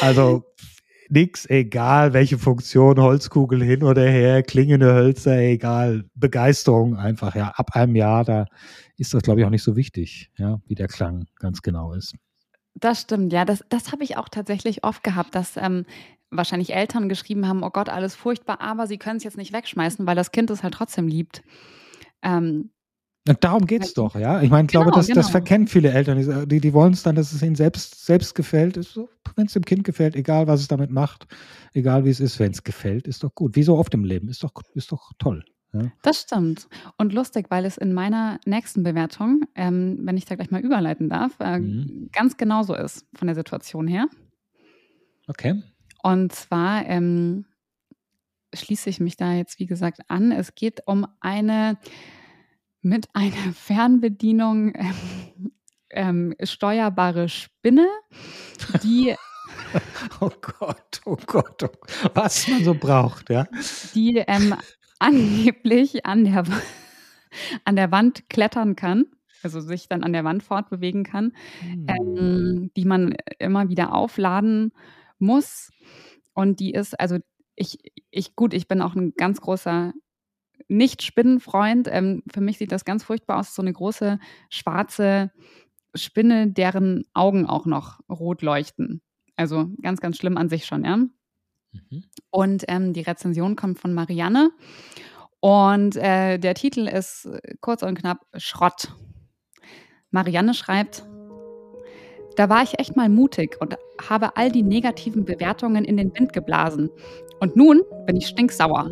also 0.01 0.43
nix, 1.09 1.45
egal 1.49 2.13
welche 2.13 2.37
Funktion, 2.37 2.99
Holzkugel 2.99 3.63
hin 3.63 3.83
oder 3.83 4.03
her, 4.03 4.43
klingende 4.43 4.93
Hölzer, 4.93 5.37
egal, 5.37 6.05
Begeisterung 6.15 6.95
einfach, 6.95 7.35
ja, 7.35 7.49
ab 7.49 7.75
einem 7.75 7.95
Jahr, 7.95 8.23
da 8.23 8.45
ist 8.97 9.13
das, 9.13 9.23
glaube 9.23 9.39
ich, 9.39 9.45
auch 9.45 9.51
nicht 9.51 9.63
so 9.63 9.75
wichtig, 9.75 10.31
ja, 10.37 10.59
wie 10.67 10.75
der 10.75 10.87
Klang 10.87 11.25
ganz 11.37 11.61
genau 11.61 11.93
ist. 11.93 12.15
Das 12.75 13.01
stimmt, 13.01 13.33
ja. 13.33 13.45
Das, 13.45 13.63
das 13.69 13.91
habe 13.91 14.03
ich 14.03 14.17
auch 14.17 14.29
tatsächlich 14.29 14.83
oft 14.83 15.03
gehabt, 15.03 15.35
dass 15.35 15.57
ähm, 15.57 15.85
wahrscheinlich 16.31 16.73
Eltern 16.73 17.09
geschrieben 17.09 17.47
haben, 17.47 17.63
oh 17.63 17.71
Gott, 17.71 17.89
alles 17.89 18.15
furchtbar, 18.15 18.61
aber 18.61 18.87
sie 18.87 18.97
können 18.97 19.17
es 19.17 19.23
jetzt 19.23 19.37
nicht 19.37 19.53
wegschmeißen, 19.53 20.05
weil 20.05 20.15
das 20.15 20.31
Kind 20.31 20.49
es 20.49 20.63
halt 20.63 20.75
trotzdem 20.75 21.07
liebt. 21.07 21.41
Ähm, 22.21 22.71
und 23.27 23.43
darum 23.43 23.65
geht 23.65 23.83
es 23.83 23.93
doch, 23.93 24.15
ja. 24.15 24.41
Ich 24.41 24.49
meine, 24.49 24.65
ich 24.65 24.71
genau, 24.71 24.85
glaube, 24.85 24.97
das, 24.97 25.07
genau. 25.07 25.19
das 25.19 25.29
verkennen 25.29 25.67
viele 25.67 25.91
Eltern. 25.91 26.47
Die, 26.47 26.59
die 26.59 26.73
wollen 26.73 26.93
es 26.93 27.03
dann, 27.03 27.15
dass 27.15 27.31
es 27.31 27.43
ihnen 27.43 27.55
selbst, 27.55 28.05
selbst 28.05 28.33
gefällt. 28.33 28.83
So, 28.83 29.09
wenn 29.35 29.45
es 29.45 29.53
dem 29.53 29.65
Kind 29.65 29.83
gefällt, 29.83 30.15
egal 30.15 30.47
was 30.47 30.61
es 30.61 30.67
damit 30.67 30.89
macht, 30.89 31.27
egal 31.73 32.05
wie 32.05 32.09
es 32.09 32.19
ist, 32.19 32.39
wenn 32.39 32.51
es 32.51 32.63
gefällt, 32.63 33.07
ist 33.07 33.23
doch 33.23 33.35
gut. 33.35 33.55
Wie 33.55 33.63
so 33.63 33.77
oft 33.77 33.93
im 33.93 34.03
Leben, 34.03 34.29
ist 34.29 34.43
doch, 34.43 34.53
ist 34.73 34.91
doch 34.91 35.11
toll. 35.19 35.43
Ja. 35.73 35.91
Das 36.01 36.21
stimmt. 36.21 36.67
Und 36.97 37.13
lustig, 37.13 37.47
weil 37.49 37.65
es 37.65 37.77
in 37.77 37.93
meiner 37.93 38.39
nächsten 38.45 38.81
Bewertung, 38.81 39.41
ähm, 39.53 39.99
wenn 40.01 40.17
ich 40.17 40.25
da 40.25 40.35
gleich 40.35 40.49
mal 40.49 40.61
überleiten 40.61 41.09
darf, 41.09 41.39
äh, 41.39 41.59
mhm. 41.59 42.09
ganz 42.11 42.37
genauso 42.37 42.73
ist 42.73 43.05
von 43.13 43.27
der 43.27 43.35
Situation 43.35 43.87
her. 43.87 44.07
Okay. 45.27 45.61
Und 46.01 46.31
zwar 46.31 46.87
ähm, 46.87 47.45
schließe 48.53 48.89
ich 48.89 48.99
mich 48.99 49.17
da 49.17 49.33
jetzt, 49.33 49.59
wie 49.59 49.65
gesagt, 49.65 49.99
an. 50.07 50.31
Es 50.31 50.55
geht 50.55 50.81
um 50.85 51.07
eine 51.19 51.77
mit 52.81 53.07
einer 53.13 53.31
Fernbedienung 53.53 54.73
ähm, 54.75 55.51
ähm, 55.91 56.35
steuerbare 56.43 57.29
Spinne, 57.29 57.87
die 58.83 59.15
Oh 60.21 60.31
Gott, 60.41 61.01
oh 61.05 61.17
Gott, 61.25 61.63
oh, 61.63 62.09
was 62.13 62.47
man 62.47 62.63
so 62.63 62.73
braucht, 62.73 63.29
ja. 63.29 63.45
Die 63.93 64.23
ähm, 64.27 64.55
angeblich 64.99 66.05
an 66.05 66.25
der, 66.25 66.43
an 67.65 67.75
der 67.75 67.91
Wand 67.91 68.29
klettern 68.29 68.75
kann, 68.75 69.05
also 69.43 69.61
sich 69.61 69.87
dann 69.87 70.03
an 70.03 70.13
der 70.13 70.23
Wand 70.23 70.43
fortbewegen 70.43 71.03
kann, 71.03 71.33
hm. 71.61 71.87
ähm, 71.87 72.71
die 72.75 72.85
man 72.85 73.15
immer 73.39 73.69
wieder 73.69 73.93
aufladen 73.93 74.71
muss. 75.17 75.71
Und 76.33 76.59
die 76.59 76.71
ist, 76.71 76.99
also 76.99 77.17
ich, 77.59 77.77
ich, 78.09 78.35
gut, 78.35 78.53
ich 78.53 78.67
bin 78.67 78.81
auch 78.81 78.95
ein 78.95 79.13
ganz 79.15 79.41
großer 79.41 79.93
Nicht-Spinnenfreund. 80.69 81.87
Ähm, 81.91 82.23
für 82.31 82.41
mich 82.41 82.57
sieht 82.57 82.71
das 82.71 82.85
ganz 82.85 83.03
furchtbar 83.03 83.39
aus, 83.39 83.53
so 83.53 83.61
eine 83.61 83.73
große 83.73 84.17
schwarze 84.49 85.31
Spinne, 85.93 86.47
deren 86.47 87.03
Augen 87.13 87.45
auch 87.45 87.65
noch 87.65 87.99
rot 88.09 88.41
leuchten. 88.41 89.01
Also 89.35 89.69
ganz, 89.81 89.99
ganz 89.99 90.17
schlimm 90.17 90.37
an 90.37 90.49
sich 90.49 90.65
schon, 90.65 90.85
ja. 90.85 90.97
Mhm. 90.97 92.03
Und 92.29 92.63
ähm, 92.67 92.93
die 92.93 93.01
Rezension 93.01 93.55
kommt 93.55 93.79
von 93.79 93.93
Marianne. 93.93 94.51
Und 95.41 95.95
äh, 95.97 96.37
der 96.37 96.53
Titel 96.53 96.87
ist 96.87 97.27
kurz 97.59 97.83
und 97.83 97.95
knapp 97.95 98.25
Schrott. 98.37 98.93
Marianne 100.11 100.53
schreibt, 100.53 101.03
da 102.39 102.47
war 102.47 102.63
ich 102.63 102.79
echt 102.79 102.95
mal 102.95 103.09
mutig 103.09 103.57
und 103.59 103.77
habe 104.01 104.37
all 104.37 104.49
die 104.49 104.63
negativen 104.63 105.25
Bewertungen 105.25 105.83
in 105.83 105.97
den 105.97 106.17
Wind 106.17 106.31
geblasen. 106.31 106.89
Und 107.41 107.57
nun 107.57 107.81
bin 108.05 108.15
ich 108.15 108.27
stinksauer. 108.27 108.91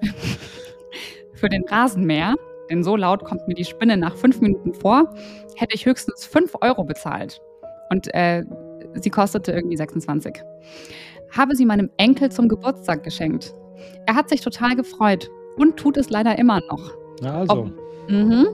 Für 1.34 1.50
den 1.50 1.64
Rasenmäher, 1.68 2.36
denn 2.70 2.82
so 2.82 2.96
laut 2.96 3.24
kommt 3.24 3.46
mir 3.46 3.52
die 3.52 3.66
Spinne 3.66 3.98
nach 3.98 4.16
fünf 4.16 4.40
Minuten 4.40 4.72
vor, 4.72 5.14
hätte 5.56 5.74
ich 5.74 5.84
höchstens 5.84 6.24
fünf 6.24 6.54
Euro 6.62 6.82
bezahlt. 6.84 7.42
Und 7.90 8.08
äh, 8.14 8.42
sie 8.94 9.10
kostete 9.10 9.52
irgendwie 9.52 9.76
26. 9.76 10.40
Habe 11.32 11.54
sie 11.54 11.66
meinem 11.66 11.90
Enkel 11.98 12.32
zum 12.32 12.48
Geburtstag 12.48 13.02
geschenkt. 13.02 13.54
Er 14.06 14.14
hat 14.14 14.30
sich 14.30 14.40
total 14.40 14.76
gefreut 14.76 15.30
und 15.58 15.76
tut 15.76 15.98
es 15.98 16.08
leider 16.08 16.38
immer 16.38 16.60
noch. 16.70 16.96
Also. 17.22 17.52
Ob, 17.52 17.89
mh, 18.10 18.46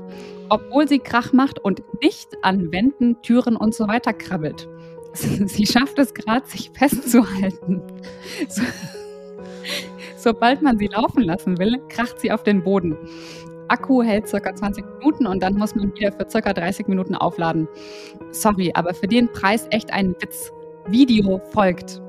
obwohl 0.48 0.88
sie 0.88 0.98
Krach 0.98 1.32
macht 1.32 1.58
und 1.58 1.82
nicht 2.02 2.28
an 2.42 2.72
Wänden, 2.72 3.20
Türen 3.22 3.56
und 3.56 3.74
so 3.74 3.88
weiter 3.88 4.12
krabbelt. 4.12 4.68
Sie 5.14 5.66
schafft 5.66 5.98
es 5.98 6.12
gerade, 6.12 6.46
sich 6.46 6.70
festzuhalten. 6.74 7.80
So, 8.48 8.62
sobald 10.16 10.60
man 10.60 10.78
sie 10.78 10.88
laufen 10.88 11.22
lassen 11.22 11.58
will, 11.58 11.80
kracht 11.88 12.20
sie 12.20 12.30
auf 12.30 12.42
den 12.42 12.62
Boden. 12.62 12.98
Akku 13.68 14.02
hält 14.02 14.28
circa 14.28 14.54
20 14.54 14.84
Minuten 14.98 15.26
und 15.26 15.42
dann 15.42 15.54
muss 15.54 15.74
man 15.74 15.94
wieder 15.94 16.12
für 16.12 16.28
circa 16.28 16.52
30 16.52 16.86
Minuten 16.88 17.14
aufladen. 17.14 17.66
Sorry, 18.30 18.70
aber 18.74 18.94
für 18.94 19.06
den 19.06 19.32
Preis 19.32 19.66
echt 19.70 19.92
ein 19.92 20.14
Witz. 20.20 20.52
Video 20.88 21.40
folgt, 21.50 22.00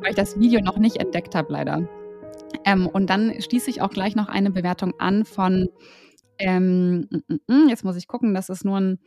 weil 0.00 0.10
ich 0.10 0.16
das 0.16 0.38
Video 0.38 0.60
noch 0.60 0.78
nicht 0.78 0.96
entdeckt 0.96 1.34
habe, 1.34 1.52
leider. 1.52 1.88
Ähm, 2.64 2.88
und 2.88 3.08
dann 3.08 3.40
schließe 3.40 3.70
ich 3.70 3.82
auch 3.82 3.90
gleich 3.90 4.16
noch 4.16 4.28
eine 4.28 4.50
Bewertung 4.50 4.94
an 4.98 5.24
von, 5.24 5.68
ähm, 6.38 7.08
mm, 7.10 7.22
mm, 7.28 7.38
mm, 7.46 7.68
jetzt 7.68 7.84
muss 7.84 7.96
ich 7.96 8.08
gucken, 8.08 8.34
das 8.34 8.48
ist 8.48 8.64
nur 8.64 8.80
ein, 8.80 8.98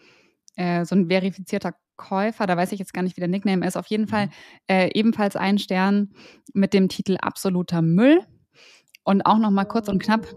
äh, 0.55 0.85
so 0.85 0.95
ein 0.95 1.07
verifizierter 1.07 1.73
Käufer, 1.99 2.47
da 2.47 2.57
weiß 2.57 2.71
ich 2.71 2.79
jetzt 2.79 2.93
gar 2.93 3.01
nicht, 3.03 3.17
wie 3.17 3.21
der 3.21 3.27
Nickname 3.27 3.67
ist. 3.67 3.77
Auf 3.77 3.87
jeden 3.87 4.07
Fall 4.07 4.27
mhm. 4.27 4.31
äh, 4.67 4.89
ebenfalls 4.93 5.35
ein 5.35 5.59
Stern 5.59 6.13
mit 6.53 6.73
dem 6.73 6.87
Titel 6.89 7.17
Absoluter 7.21 7.81
Müll. 7.81 8.21
Und 9.03 9.25
auch 9.25 9.37
noch 9.37 9.51
mal 9.51 9.65
kurz 9.65 9.87
und 9.87 10.01
knapp, 10.01 10.27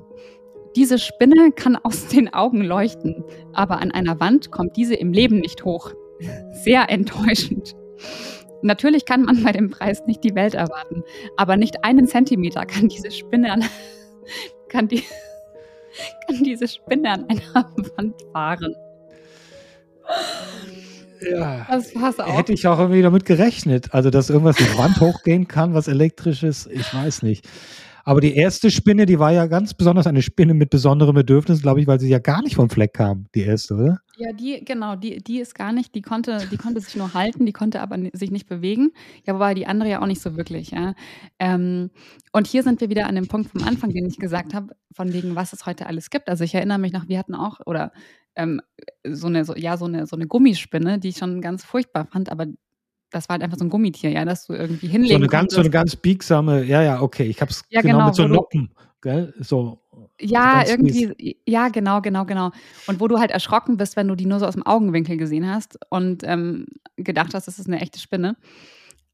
diese 0.77 0.99
Spinne 0.99 1.53
kann 1.53 1.77
aus 1.77 2.07
den 2.09 2.33
Augen 2.33 2.63
leuchten, 2.63 3.25
aber 3.53 3.81
an 3.81 3.91
einer 3.91 4.21
Wand 4.21 4.51
kommt 4.51 4.77
diese 4.77 4.95
im 4.95 5.13
Leben 5.13 5.41
nicht 5.41 5.65
hoch. 5.65 5.93
Sehr 6.53 6.89
enttäuschend. 6.91 7.75
Natürlich 8.63 9.05
kann 9.07 9.23
man 9.23 9.43
bei 9.43 9.53
dem 9.53 9.71
Preis 9.71 10.03
nicht 10.07 10.23
die 10.23 10.35
Welt 10.35 10.55
erwarten, 10.55 11.03
aber 11.37 11.57
nicht 11.57 11.85
einen 11.85 12.07
Zentimeter 12.07 12.65
kann 12.65 12.89
diese 12.89 13.11
Spinne 13.11 13.53
an, 13.53 13.65
kann, 14.69 14.89
die, 14.89 15.03
kann 16.27 16.43
diese 16.43 16.69
Spinne 16.69 17.11
an 17.11 17.27
einer 17.29 17.73
Wand 17.97 18.15
fahren. 18.33 18.75
Ja, 21.31 21.67
das 21.71 21.95
war's 21.95 22.19
auch. 22.19 22.37
Hätte 22.37 22.53
ich 22.53 22.67
auch 22.67 22.79
irgendwie 22.79 23.03
damit 23.03 23.25
gerechnet. 23.25 23.95
Also, 23.95 24.11
dass 24.11 24.31
irgendwas 24.31 24.57
die 24.57 24.77
Wand 24.77 25.01
hochgehen 25.01 25.47
kann, 25.47 25.75
was 25.75 25.89
elektrisches, 25.89 26.67
ich 26.67 26.93
weiß 26.93 27.23
nicht. 27.23 27.49
Aber 28.05 28.21
die 28.21 28.35
erste 28.35 28.71
Spinne, 28.71 29.07
die 29.07 29.19
war 29.19 29.33
ja 29.33 29.47
ganz 29.47 29.75
besonders 29.75 30.07
eine 30.07 30.23
Spinne 30.23 30.55
mit 30.55 30.71
besonderen 30.71 31.15
Bedürfnissen, 31.15 31.63
glaube 31.63 31.81
ich, 31.81 31.87
weil 31.87 32.01
sie 32.01 32.09
ja 32.09 32.19
gar 32.19 32.43
nicht 32.43 32.57
vom 32.57 32.71
Fleck 32.71 32.95
kam, 32.95 33.27
die 33.35 33.43
erste, 33.43 33.75
oder? 33.75 33.99
Ja, 34.17 34.33
die, 34.33 34.65
genau, 34.65 34.97
die, 34.97 35.23
die 35.23 35.41
ist 35.41 35.55
gar 35.55 35.73
nicht, 35.73 35.95
die 35.95 36.03
konnte, 36.03 36.39
die 36.51 36.57
konnte 36.57 36.81
sich 36.81 36.97
nur 36.97 37.15
halten, 37.15 37.47
die 37.47 37.53
konnte 37.53 37.81
aber 37.81 37.99
sich 38.13 38.31
nicht 38.31 38.49
bewegen. 38.49 38.91
Ja, 39.27 39.35
wobei 39.35 39.55
die 39.55 39.67
andere 39.67 39.91
ja 39.91 40.03
auch 40.03 40.07
nicht 40.07 40.21
so 40.21 40.37
wirklich, 40.37 40.71
ja. 40.71 40.95
Ähm, 41.39 41.91
und 42.33 42.47
hier 42.47 42.63
sind 42.63 42.81
wir 42.81 42.91
wieder 42.91 43.07
an 43.07 43.15
dem 43.15 43.29
Punkt 43.29 43.51
vom 43.51 43.63
Anfang, 43.65 43.91
den 43.91 44.07
ich 44.07 44.19
gesagt 44.19 44.55
habe, 44.55 44.75
von 44.93 45.13
wegen, 45.13 45.35
was 45.35 45.53
es 45.53 45.67
heute 45.67 45.87
alles 45.87 46.11
gibt. 46.11 46.29
Also 46.29 46.45
ich 46.45 46.55
erinnere 46.55 46.79
mich 46.79 46.93
noch, 46.93 47.09
wir 47.09 47.19
hatten 47.19 47.35
auch, 47.35 47.61
oder 47.67 47.93
ähm, 48.37 48.61
so 49.05 49.27
eine, 49.27 49.45
so, 49.45 49.55
ja, 49.57 49.77
so 49.77 49.87
eine, 49.87 50.07
so 50.07 50.17
eine 50.17 50.27
Gummispinne, 50.27 50.99
die 50.99 51.09
ich 51.09 51.17
schon 51.19 51.41
ganz 51.41 51.65
furchtbar 51.65 52.07
fand, 52.07 52.31
aber 52.31 52.47
das 53.13 53.29
war 53.29 53.35
halt 53.35 53.43
einfach 53.43 53.59
so 53.59 53.65
ein 53.65 53.71
Gummitier, 53.71 54.11
ja, 54.11 54.25
dass 54.25 54.47
du 54.47 54.55
irgendwie 54.55 54.89
hinlegen 54.89 55.15
so 55.15 55.17
eine 55.17 55.29
ganz, 55.29 55.55
So 55.55 55.61
eine 55.61 55.71
ganz 55.71 55.97
biegsame, 55.97 56.65
ja, 56.65 56.83
ja, 56.83 57.01
okay, 57.01 57.25
ich 57.25 57.41
habe 57.41 57.51
es 57.51 57.65
ja, 57.69 57.81
genau, 57.81 57.99
genau, 57.99 58.07
mit 58.07 58.15
so 58.15 58.27
Noppen, 58.27 58.71
gell, 59.01 59.35
so. 59.39 59.79
Ja, 60.21 60.63
so 60.65 60.73
irgendwie, 60.73 61.07
mies. 61.09 61.37
ja, 61.47 61.69
genau, 61.69 62.01
genau, 62.01 62.25
genau. 62.25 62.51
Und 62.87 63.01
wo 63.01 63.09
du 63.09 63.19
halt 63.19 63.31
erschrocken 63.31 63.77
bist, 63.77 63.97
wenn 63.97 64.09
du 64.09 64.15
die 64.15 64.27
nur 64.27 64.39
so 64.39 64.47
aus 64.47 64.55
dem 64.55 64.65
Augenwinkel 64.65 65.17
gesehen 65.17 65.49
hast 65.49 65.79
und 65.91 66.23
ähm, 66.25 66.67
gedacht 66.97 67.35
hast, 67.35 67.47
das 67.47 67.59
ist 67.59 67.67
eine 67.67 67.81
echte 67.81 67.99
Spinne. 67.99 68.37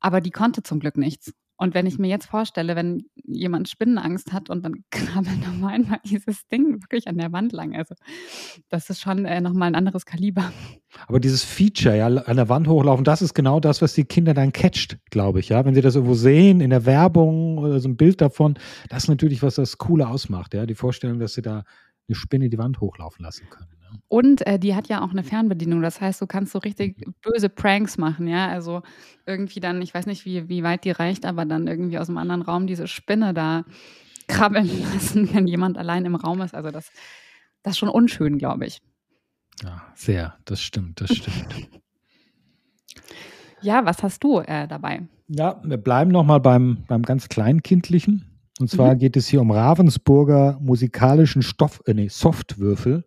Aber 0.00 0.21
die 0.21 0.31
konnte 0.31 0.62
zum 0.62 0.81
Glück 0.81 0.97
nichts. 0.97 1.33
Und 1.59 1.75
wenn 1.75 1.87
ich 1.87 1.99
mir 1.99 2.07
jetzt 2.07 2.27
vorstelle, 2.27 2.77
wenn 2.77 3.05
jemand 3.25 3.69
Spinnenangst 3.69 4.33
hat 4.33 4.49
und 4.49 4.65
dann 4.65 4.85
krabbelt 4.91 5.41
nochmal 5.45 5.75
einmal 5.75 5.99
dieses 6.05 6.47
Ding 6.47 6.81
wirklich 6.83 7.09
an 7.09 7.19
der 7.19 7.33
Wand 7.33 7.53
lang, 7.53 7.75
also 7.75 7.95
das 8.69 8.88
ist 8.91 9.00
schon 9.00 9.25
äh, 9.25 9.41
nochmal 9.41 9.69
ein 9.69 9.75
anderes 9.75 10.07
Kaliber. 10.07 10.53
Aber 11.09 11.19
dieses 11.19 11.43
Feature, 11.45 11.97
ja, 11.97 12.07
an 12.07 12.37
der 12.37 12.49
Wand 12.49 12.69
hochlaufen, 12.69 13.05
das 13.05 13.23
ist 13.23 13.35
genau 13.35 13.59
das, 13.59 13.83
was 13.83 13.93
die 13.93 14.05
Kinder 14.05 14.35
dann 14.35 14.53
catcht, 14.53 14.99
glaube 15.11 15.41
ich, 15.41 15.49
ja. 15.49 15.65
Wenn 15.65 15.75
sie 15.75 15.83
das 15.83 15.97
irgendwo 15.97 16.15
sehen, 16.15 16.61
in 16.61 16.71
der 16.71 16.87
Werbung 16.87 17.59
oder 17.59 17.81
so 17.81 17.88
ein 17.88 17.97
Bild 17.97 18.21
davon, 18.21 18.57
das 18.88 19.05
ist 19.05 19.09
natürlich, 19.09 19.43
was 19.43 19.57
das 19.57 19.79
Coole 19.79 20.09
ausmacht, 20.09 20.55
ja. 20.55 20.65
Die 20.65 20.77
Vorstellung, 20.77 21.19
dass 21.19 21.35
sie 21.35 21.43
da 21.43 21.65
eine 22.09 22.15
Spinne 22.15 22.49
die 22.49 22.59
Wand 22.59 22.81
hochlaufen 22.81 23.25
lassen 23.25 23.50
können. 23.50 23.78
Und 24.09 24.47
äh, 24.47 24.59
die 24.59 24.75
hat 24.75 24.88
ja 24.88 25.02
auch 25.02 25.11
eine 25.11 25.23
Fernbedienung. 25.23 25.83
Das 25.83 26.00
heißt, 26.00 26.21
du 26.21 26.26
kannst 26.26 26.52
so 26.52 26.59
richtig 26.59 27.04
böse 27.23 27.49
Pranks 27.49 27.99
machen, 27.99 28.26
ja. 28.26 28.49
Also 28.49 28.83
irgendwie 29.26 29.61
dann, 29.61 29.83
ich 29.83 29.92
weiß 29.92 30.07
nicht, 30.07 30.25
wie, 30.25 30.49
wie 30.49 30.62
weit 30.62 30.85
die 30.85 30.90
reicht, 30.90 31.26
aber 31.26 31.45
dann 31.45 31.66
irgendwie 31.66 31.99
aus 31.99 32.09
einem 32.09 32.18
anderen 32.18 32.42
Raum 32.42 32.66
diese 32.66 32.87
Spinne 32.87 33.35
da 33.35 33.64
krabbeln 34.28 34.71
lassen, 34.95 35.33
wenn 35.35 35.47
jemand 35.47 35.76
allein 35.78 36.04
im 36.04 36.14
Raum 36.14 36.40
ist. 36.40 36.54
Also 36.54 36.71
das, 36.71 36.90
das 37.62 37.73
ist 37.73 37.78
schon 37.78 37.88
unschön, 37.88 38.38
glaube 38.38 38.66
ich. 38.66 38.80
Ja, 39.62 39.83
sehr. 39.95 40.37
Das 40.45 40.61
stimmt, 40.61 41.00
das 41.00 41.14
stimmt. 41.14 41.68
ja, 43.61 43.85
was 43.85 44.02
hast 44.02 44.23
du 44.23 44.38
äh, 44.40 44.68
dabei? 44.68 45.07
Ja, 45.28 45.61
wir 45.64 45.76
bleiben 45.76 46.11
nochmal 46.11 46.40
beim, 46.40 46.85
beim 46.88 47.02
ganz 47.02 47.28
Kleinkindlichen. 47.28 48.25
Und 48.61 48.68
zwar 48.71 48.95
mhm. 48.95 48.99
geht 48.99 49.16
es 49.16 49.28
hier 49.28 49.40
um 49.40 49.50
Ravensburger 49.50 50.59
musikalischen 50.61 51.42
Stoff, 51.42 51.80
äh, 51.87 51.95
nee, 51.95 52.09
Softwürfel. 52.09 53.04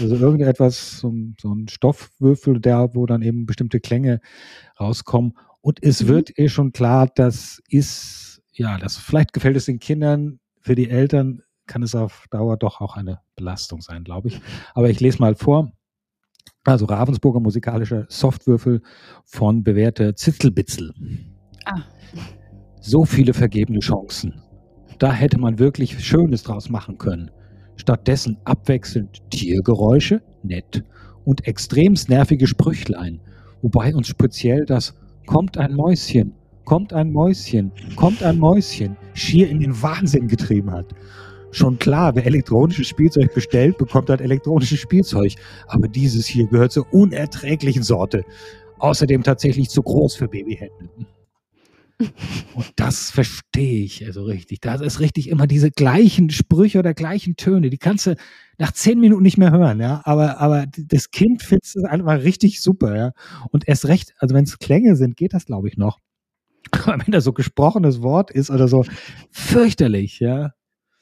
Also 0.00 0.16
irgendetwas, 0.16 0.98
so, 0.98 1.12
so, 1.40 1.54
ein 1.54 1.68
Stoffwürfel, 1.68 2.60
der, 2.60 2.94
wo 2.94 3.06
dann 3.06 3.22
eben 3.22 3.46
bestimmte 3.46 3.80
Klänge 3.80 4.20
rauskommen. 4.78 5.34
Und 5.60 5.82
es 5.82 6.02
mhm. 6.02 6.08
wird 6.08 6.38
eh 6.38 6.48
schon 6.48 6.72
klar, 6.72 7.08
das 7.14 7.62
ist, 7.68 8.42
ja, 8.52 8.78
das 8.78 8.96
vielleicht 8.96 9.32
gefällt 9.32 9.56
es 9.56 9.66
den 9.66 9.78
Kindern, 9.78 10.40
für 10.60 10.74
die 10.74 10.90
Eltern 10.90 11.42
kann 11.66 11.82
es 11.82 11.94
auf 11.94 12.26
Dauer 12.30 12.56
doch 12.56 12.80
auch 12.80 12.96
eine 12.96 13.20
Belastung 13.36 13.80
sein, 13.80 14.04
glaube 14.04 14.28
ich. 14.28 14.40
Aber 14.74 14.90
ich 14.90 15.00
lese 15.00 15.18
mal 15.18 15.34
vor. 15.34 15.72
Also 16.64 16.84
Ravensburger 16.84 17.40
musikalischer 17.40 18.06
Softwürfel 18.08 18.82
von 19.24 19.62
bewährte 19.62 20.14
Zitzelbitzel. 20.14 20.92
Ah. 21.64 21.82
So 22.80 23.04
viele 23.04 23.32
vergebene 23.32 23.78
Chancen. 23.78 24.42
Da 24.98 25.12
hätte 25.12 25.38
man 25.38 25.58
wirklich 25.58 26.04
Schönes 26.04 26.42
draus 26.42 26.68
machen 26.68 26.98
können. 26.98 27.30
Stattdessen 27.80 28.36
abwechselnd 28.44 29.22
Tiergeräusche, 29.30 30.20
nett, 30.42 30.84
und 31.24 31.46
extremst 31.46 32.08
nervige 32.10 32.46
Sprüchlein, 32.46 33.20
wobei 33.62 33.94
uns 33.94 34.08
speziell 34.08 34.66
das 34.66 34.94
Kommt 35.26 35.56
ein 35.58 35.74
Mäuschen, 35.74 36.34
kommt 36.64 36.92
ein 36.92 37.12
Mäuschen, 37.12 37.70
kommt 37.94 38.22
ein 38.22 38.38
Mäuschen 38.38 38.96
schier 39.14 39.48
in 39.48 39.60
den 39.60 39.80
Wahnsinn 39.80 40.28
getrieben 40.28 40.72
hat. 40.72 40.86
Schon 41.52 41.78
klar, 41.78 42.14
wer 42.14 42.26
elektronisches 42.26 42.88
Spielzeug 42.88 43.32
bestellt, 43.32 43.78
bekommt 43.78 44.10
halt 44.10 44.20
elektronisches 44.20 44.80
Spielzeug. 44.80 45.34
Aber 45.68 45.88
dieses 45.88 46.26
hier 46.26 46.46
gehört 46.48 46.72
zur 46.72 46.92
unerträglichen 46.92 47.82
Sorte. 47.82 48.24
Außerdem 48.78 49.22
tatsächlich 49.22 49.68
zu 49.68 49.82
groß 49.82 50.16
für 50.16 50.28
Babyhände. 50.28 50.90
Und 52.54 52.72
das 52.76 53.10
verstehe 53.10 53.84
ich 53.84 54.04
also 54.04 54.24
richtig. 54.24 54.60
Da 54.60 54.74
ist 54.74 55.00
richtig 55.00 55.28
immer 55.28 55.46
diese 55.46 55.70
gleichen 55.70 56.30
Sprüche 56.30 56.78
oder 56.78 56.94
gleichen 56.94 57.36
Töne. 57.36 57.70
Die 57.70 57.78
kannst 57.78 58.06
du 58.06 58.16
nach 58.58 58.72
zehn 58.72 59.00
Minuten 59.00 59.22
nicht 59.22 59.38
mehr 59.38 59.50
hören, 59.50 59.80
ja. 59.80 60.00
Aber, 60.04 60.38
aber 60.38 60.66
das 60.76 61.10
Kind 61.10 61.42
findet 61.42 61.64
es 61.64 61.76
einfach 61.84 62.22
richtig 62.22 62.62
super, 62.62 62.96
ja. 62.96 63.12
Und 63.50 63.68
erst 63.68 63.86
recht, 63.86 64.14
also 64.18 64.34
wenn 64.34 64.44
es 64.44 64.58
Klänge 64.58 64.96
sind, 64.96 65.16
geht 65.16 65.34
das, 65.34 65.46
glaube 65.46 65.68
ich, 65.68 65.76
noch. 65.76 65.98
Aber 66.72 67.04
wenn 67.04 67.12
da 67.12 67.20
so 67.20 67.32
gesprochenes 67.32 68.02
Wort 68.02 68.30
ist 68.30 68.50
oder 68.50 68.68
so, 68.68 68.84
fürchterlich, 69.30 70.20
ja. 70.20 70.52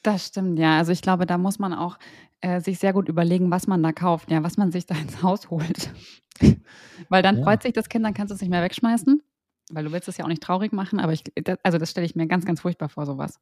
Das 0.02 0.28
stimmt, 0.28 0.59
ja. 0.59 0.78
Also 0.78 0.93
ich 0.93 1.02
glaube, 1.02 1.26
da 1.26 1.38
muss 1.38 1.59
man 1.59 1.75
auch 1.75 1.99
äh, 2.40 2.61
sich 2.61 2.78
sehr 2.78 2.93
gut 2.93 3.09
überlegen, 3.09 3.50
was 3.50 3.67
man 3.67 3.83
da 3.83 3.93
kauft, 3.93 4.31
ja, 4.31 4.43
was 4.43 4.57
man 4.57 4.71
sich 4.71 4.87
da 4.87 4.95
ins 4.95 5.23
Haus 5.23 5.50
holt. 5.50 5.93
Weil 7.09 7.23
dann 7.23 7.38
ja. 7.38 7.45
freut 7.45 7.62
sich 7.62 7.73
das 7.73 7.88
Kind, 7.88 8.05
dann 8.05 8.14
kannst 8.14 8.31
du 8.31 8.35
es 8.35 8.40
nicht 8.40 8.50
mehr 8.50 8.62
wegschmeißen. 8.62 9.21
Weil 9.72 9.84
du 9.84 9.92
willst 9.92 10.08
es 10.08 10.16
ja 10.16 10.25
auch 10.25 10.28
nicht 10.28 10.42
traurig 10.42 10.72
machen, 10.72 11.00
aber 11.00 11.12
ich, 11.12 11.25
das, 11.34 11.58
also 11.62 11.78
das 11.78 11.90
stelle 11.90 12.06
ich 12.06 12.16
mir 12.16 12.26
ganz, 12.26 12.44
ganz 12.44 12.60
furchtbar 12.60 12.88
vor, 12.88 13.06
sowas. 13.06 13.38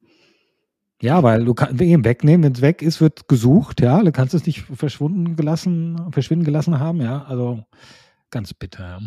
Ja, 1.00 1.23
weil 1.23 1.45
du 1.45 1.52
kannst 1.52 1.78
wegnehmen, 1.78 2.45
wenn 2.45 2.52
es 2.52 2.62
weg 2.62 2.80
ist, 2.80 3.00
wird 3.00 3.28
gesucht, 3.28 3.80
ja. 3.83 4.02
Du 4.02 4.12
kannst 4.12 4.33
es 4.35 4.47
nicht 4.47 4.62
verschwunden 4.62 5.37
gelassen, 5.37 6.11
verschwinden 6.11 6.45
gelassen 6.45 6.78
haben, 6.80 7.00
ja. 7.00 7.25
Also 7.25 7.64
ganz 8.30 8.54
bitter. 8.54 9.00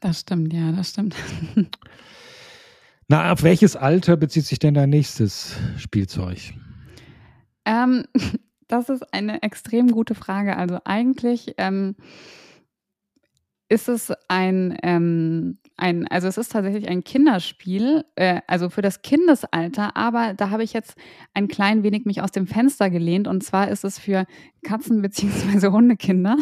Das 0.00 0.20
stimmt, 0.20 0.52
ja, 0.52 0.72
das 0.72 0.90
stimmt. 0.90 1.16
Na, 3.08 3.32
auf 3.32 3.42
welches 3.42 3.76
Alter 3.76 4.16
bezieht 4.16 4.46
sich 4.46 4.58
denn 4.58 4.74
dein 4.74 4.90
nächstes 4.90 5.56
Spielzeug? 5.76 6.54
Ähm, 7.64 8.04
das 8.68 8.88
ist 8.88 9.12
eine 9.12 9.42
extrem 9.42 9.90
gute 9.90 10.14
Frage. 10.14 10.56
Also 10.56 10.78
eigentlich 10.84 11.54
ähm, 11.58 11.96
ist 13.72 13.88
es 13.88 14.12
ein, 14.28 14.76
ähm, 14.82 15.58
ein, 15.78 16.06
also 16.08 16.28
es 16.28 16.36
ist 16.36 16.52
tatsächlich 16.52 16.88
ein 16.88 17.04
Kinderspiel, 17.04 18.04
äh, 18.16 18.42
also 18.46 18.68
für 18.68 18.82
das 18.82 19.00
Kindesalter, 19.00 19.96
aber 19.96 20.34
da 20.34 20.50
habe 20.50 20.62
ich 20.62 20.74
jetzt 20.74 20.94
ein 21.32 21.48
klein 21.48 21.82
wenig 21.82 22.04
mich 22.04 22.20
aus 22.20 22.32
dem 22.32 22.46
Fenster 22.46 22.90
gelehnt 22.90 23.26
und 23.26 23.42
zwar 23.42 23.70
ist 23.70 23.82
es 23.84 23.98
für 23.98 24.26
Katzen- 24.62 25.00
bzw. 25.02 25.68
Hundekinder. 25.68 26.36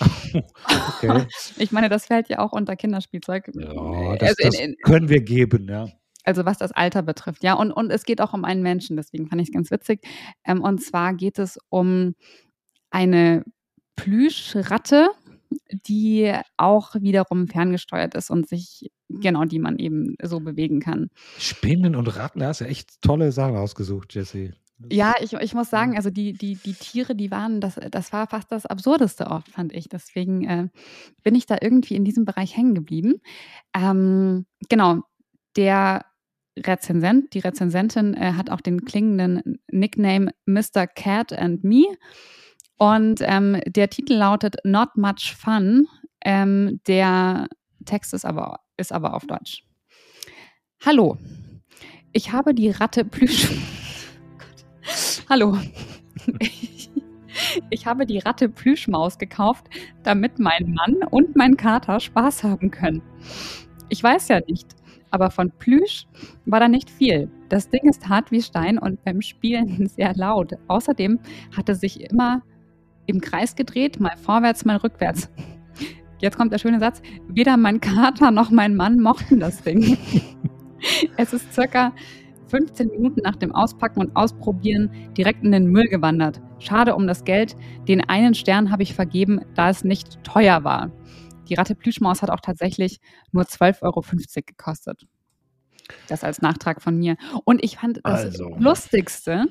okay. 0.00 1.26
Ich 1.56 1.72
meine, 1.72 1.88
das 1.88 2.06
fällt 2.06 2.28
ja 2.28 2.40
auch 2.40 2.52
unter 2.52 2.76
Kinderspielzeug. 2.76 3.50
Ja, 3.54 4.16
das, 4.16 4.36
also 4.38 4.62
in, 4.62 4.70
in, 4.72 4.76
können 4.82 5.08
wir 5.08 5.22
geben, 5.22 5.68
ja. 5.70 5.88
Also 6.24 6.44
was 6.44 6.58
das 6.58 6.72
Alter 6.72 7.00
betrifft, 7.00 7.42
ja. 7.42 7.54
Und, 7.54 7.72
und 7.72 7.90
es 7.90 8.04
geht 8.04 8.20
auch 8.20 8.34
um 8.34 8.44
einen 8.44 8.62
Menschen, 8.62 8.96
deswegen 8.96 9.28
fand 9.28 9.40
ich 9.40 9.48
es 9.48 9.54
ganz 9.54 9.70
witzig. 9.70 10.00
Ähm, 10.44 10.60
und 10.60 10.82
zwar 10.82 11.14
geht 11.14 11.38
es 11.38 11.58
um 11.70 12.14
eine 12.90 13.44
Plüschratte, 13.94 15.08
die 15.70 16.32
auch 16.56 16.94
wiederum 16.96 17.48
ferngesteuert 17.48 18.14
ist 18.14 18.30
und 18.30 18.48
sich, 18.48 18.90
genau, 19.08 19.44
die 19.44 19.58
man 19.58 19.78
eben 19.78 20.16
so 20.22 20.40
bewegen 20.40 20.80
kann. 20.80 21.10
Spinnen 21.38 21.96
und 21.96 22.08
Ratten, 22.16 22.40
da 22.40 22.48
hast 22.48 22.60
du 22.60 22.66
echt 22.66 23.00
tolle 23.02 23.32
Sachen 23.32 23.56
ausgesucht, 23.56 24.14
Jesse. 24.14 24.52
Ja, 24.90 25.14
ich, 25.20 25.32
ich 25.32 25.54
muss 25.54 25.70
sagen, 25.70 25.96
also 25.96 26.10
die, 26.10 26.34
die, 26.34 26.56
die 26.56 26.74
Tiere, 26.74 27.14
die 27.14 27.30
waren, 27.30 27.62
das, 27.62 27.80
das 27.90 28.12
war 28.12 28.26
fast 28.26 28.52
das 28.52 28.66
Absurdeste 28.66 29.26
oft, 29.26 29.48
fand 29.48 29.72
ich. 29.72 29.88
Deswegen 29.88 30.44
äh, 30.44 30.68
bin 31.22 31.34
ich 31.34 31.46
da 31.46 31.56
irgendwie 31.60 31.94
in 31.94 32.04
diesem 32.04 32.26
Bereich 32.26 32.56
hängen 32.56 32.74
geblieben. 32.74 33.14
Ähm, 33.74 34.44
genau, 34.68 35.00
der 35.56 36.04
Rezensent, 36.58 37.32
die 37.32 37.38
Rezensentin 37.38 38.14
äh, 38.14 38.32
hat 38.32 38.50
auch 38.50 38.60
den 38.60 38.84
klingenden 38.84 39.58
Nickname 39.70 40.32
Mr. 40.44 40.86
Cat 40.86 41.32
and 41.32 41.64
Me. 41.64 41.84
Und 42.78 43.20
ähm, 43.22 43.60
der 43.66 43.88
Titel 43.88 44.14
lautet 44.14 44.56
Not 44.64 44.96
Much 44.96 45.34
Fun. 45.36 45.86
Ähm, 46.24 46.80
der 46.86 47.48
Text 47.84 48.12
ist 48.12 48.24
aber, 48.24 48.60
ist 48.76 48.92
aber 48.92 49.14
auf 49.14 49.26
Deutsch. 49.26 49.64
Hallo, 50.84 51.16
ich 52.12 52.32
habe 52.32 52.54
die 52.54 52.70
Ratte 52.70 53.04
Plüsch. 53.04 53.50
Hallo. 55.28 55.58
Ich 57.68 57.86
habe 57.86 58.06
die 58.06 58.18
Ratte 58.18 58.48
Plüschmaus 58.48 59.18
gekauft, 59.18 59.66
damit 60.02 60.38
mein 60.38 60.72
Mann 60.72 60.96
und 61.10 61.36
mein 61.36 61.56
Kater 61.56 62.00
Spaß 62.00 62.44
haben 62.44 62.70
können. 62.70 63.02
Ich 63.90 64.02
weiß 64.02 64.28
ja 64.28 64.40
nicht, 64.40 64.74
aber 65.10 65.30
von 65.30 65.50
Plüsch 65.50 66.06
war 66.46 66.60
da 66.60 66.68
nicht 66.68 66.90
viel. 66.90 67.30
Das 67.48 67.68
Ding 67.68 67.88
ist 67.88 68.08
hart 68.08 68.30
wie 68.30 68.42
Stein 68.42 68.78
und 68.78 69.04
beim 69.04 69.20
Spielen 69.20 69.86
sehr 69.96 70.14
laut. 70.14 70.54
Außerdem 70.68 71.20
hat 71.56 71.68
es 71.68 71.80
sich 71.80 72.00
immer 72.00 72.42
im 73.06 73.20
Kreis 73.20 73.56
gedreht, 73.56 74.00
mal 74.00 74.16
vorwärts, 74.16 74.64
mal 74.64 74.76
rückwärts. 74.76 75.30
Jetzt 76.18 76.36
kommt 76.36 76.52
der 76.52 76.58
schöne 76.58 76.80
Satz. 76.80 77.02
Weder 77.28 77.56
mein 77.56 77.80
Kater 77.80 78.30
noch 78.30 78.50
mein 78.50 78.74
Mann 78.74 79.00
mochten 79.00 79.40
das 79.40 79.62
Ding. 79.62 79.98
es 81.16 81.32
ist 81.32 81.52
circa 81.52 81.92
15 82.48 82.88
Minuten 82.88 83.20
nach 83.22 83.36
dem 83.36 83.54
Auspacken 83.54 84.00
und 84.00 84.16
Ausprobieren 84.16 84.90
direkt 85.16 85.44
in 85.44 85.52
den 85.52 85.66
Müll 85.66 85.88
gewandert. 85.88 86.40
Schade 86.58 86.94
um 86.94 87.06
das 87.06 87.24
Geld. 87.24 87.56
Den 87.86 88.00
einen 88.08 88.34
Stern 88.34 88.70
habe 88.70 88.82
ich 88.82 88.94
vergeben, 88.94 89.40
da 89.54 89.68
es 89.68 89.84
nicht 89.84 90.22
teuer 90.24 90.64
war. 90.64 90.90
Die 91.48 91.54
Ratte 91.54 91.74
Plüschmaus 91.74 92.22
hat 92.22 92.30
auch 92.30 92.40
tatsächlich 92.40 93.00
nur 93.32 93.44
12,50 93.44 93.82
Euro 93.82 94.02
gekostet. 94.46 95.06
Das 96.08 96.24
als 96.24 96.40
Nachtrag 96.40 96.82
von 96.82 96.96
mir. 96.96 97.16
Und 97.44 97.62
ich 97.62 97.76
fand 97.76 98.00
das 98.02 98.24
also. 98.24 98.56
Lustigste, 98.58 99.44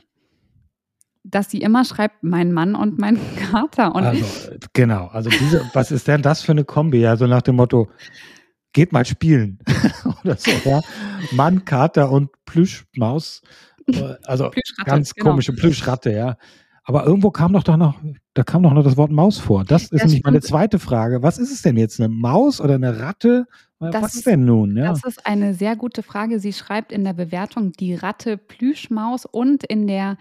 dass 1.25 1.49
sie 1.49 1.61
immer 1.61 1.83
schreibt, 1.83 2.23
mein 2.23 2.51
Mann 2.51 2.75
und 2.75 2.99
mein 2.99 3.19
Kater. 3.51 3.95
Und 3.95 4.03
also, 4.03 4.25
genau, 4.73 5.07
also 5.07 5.29
diese, 5.29 5.69
was 5.73 5.91
ist 5.91 6.07
denn 6.07 6.21
das 6.21 6.41
für 6.41 6.51
eine 6.51 6.63
Kombi? 6.63 7.05
Also 7.05 7.27
nach 7.27 7.41
dem 7.41 7.55
Motto, 7.55 7.89
geht 8.73 8.91
mal 8.91 9.05
spielen. 9.05 9.59
Oder 10.23 10.37
so, 10.37 10.51
ja. 10.63 10.81
Mann, 11.31 11.65
Kater 11.65 12.11
und 12.11 12.29
Plüschmaus. 12.45 13.41
Äh, 13.87 14.15
also 14.25 14.51
ganz 14.85 15.13
genau. 15.13 15.31
komische 15.31 15.53
Plüschratte, 15.53 16.11
ja. 16.11 16.37
Aber 16.87 17.03
irgendwo 17.05 17.31
kam 17.31 17.51
doch 17.53 17.63
doch 17.63 17.77
noch, 17.77 17.99
da 18.35 18.43
kam 18.43 18.61
doch 18.61 18.73
noch 18.73 18.83
das 18.83 18.95
Wort 18.95 19.11
Maus 19.11 19.39
vor. 19.39 19.65
Das 19.65 19.83
ist 19.83 20.01
ja, 20.01 20.05
nämlich 20.05 20.23
meine 20.23 20.41
zweite 20.41 20.77
Frage. 20.77 21.23
Was 21.23 21.39
ist 21.39 21.51
es 21.51 21.63
denn 21.63 21.77
jetzt? 21.77 21.99
Eine 21.99 22.09
Maus 22.09 22.61
oder 22.61 22.75
eine 22.75 22.99
Ratte? 22.99 23.47
Das, 23.79 24.03
Was 24.03 24.15
ist 24.15 24.27
denn 24.27 24.45
nun? 24.45 24.77
Ja. 24.77 24.89
Das 24.89 25.03
ist 25.03 25.25
eine 25.25 25.55
sehr 25.55 25.75
gute 25.75 26.03
Frage. 26.03 26.39
Sie 26.39 26.53
schreibt 26.53 26.91
in 26.91 27.03
der 27.03 27.13
Bewertung 27.13 27.71
die 27.71 27.95
Ratte 27.95 28.37
Plüschmaus 28.37 29.25
und 29.25 29.63
in 29.63 29.87
der 29.87 30.17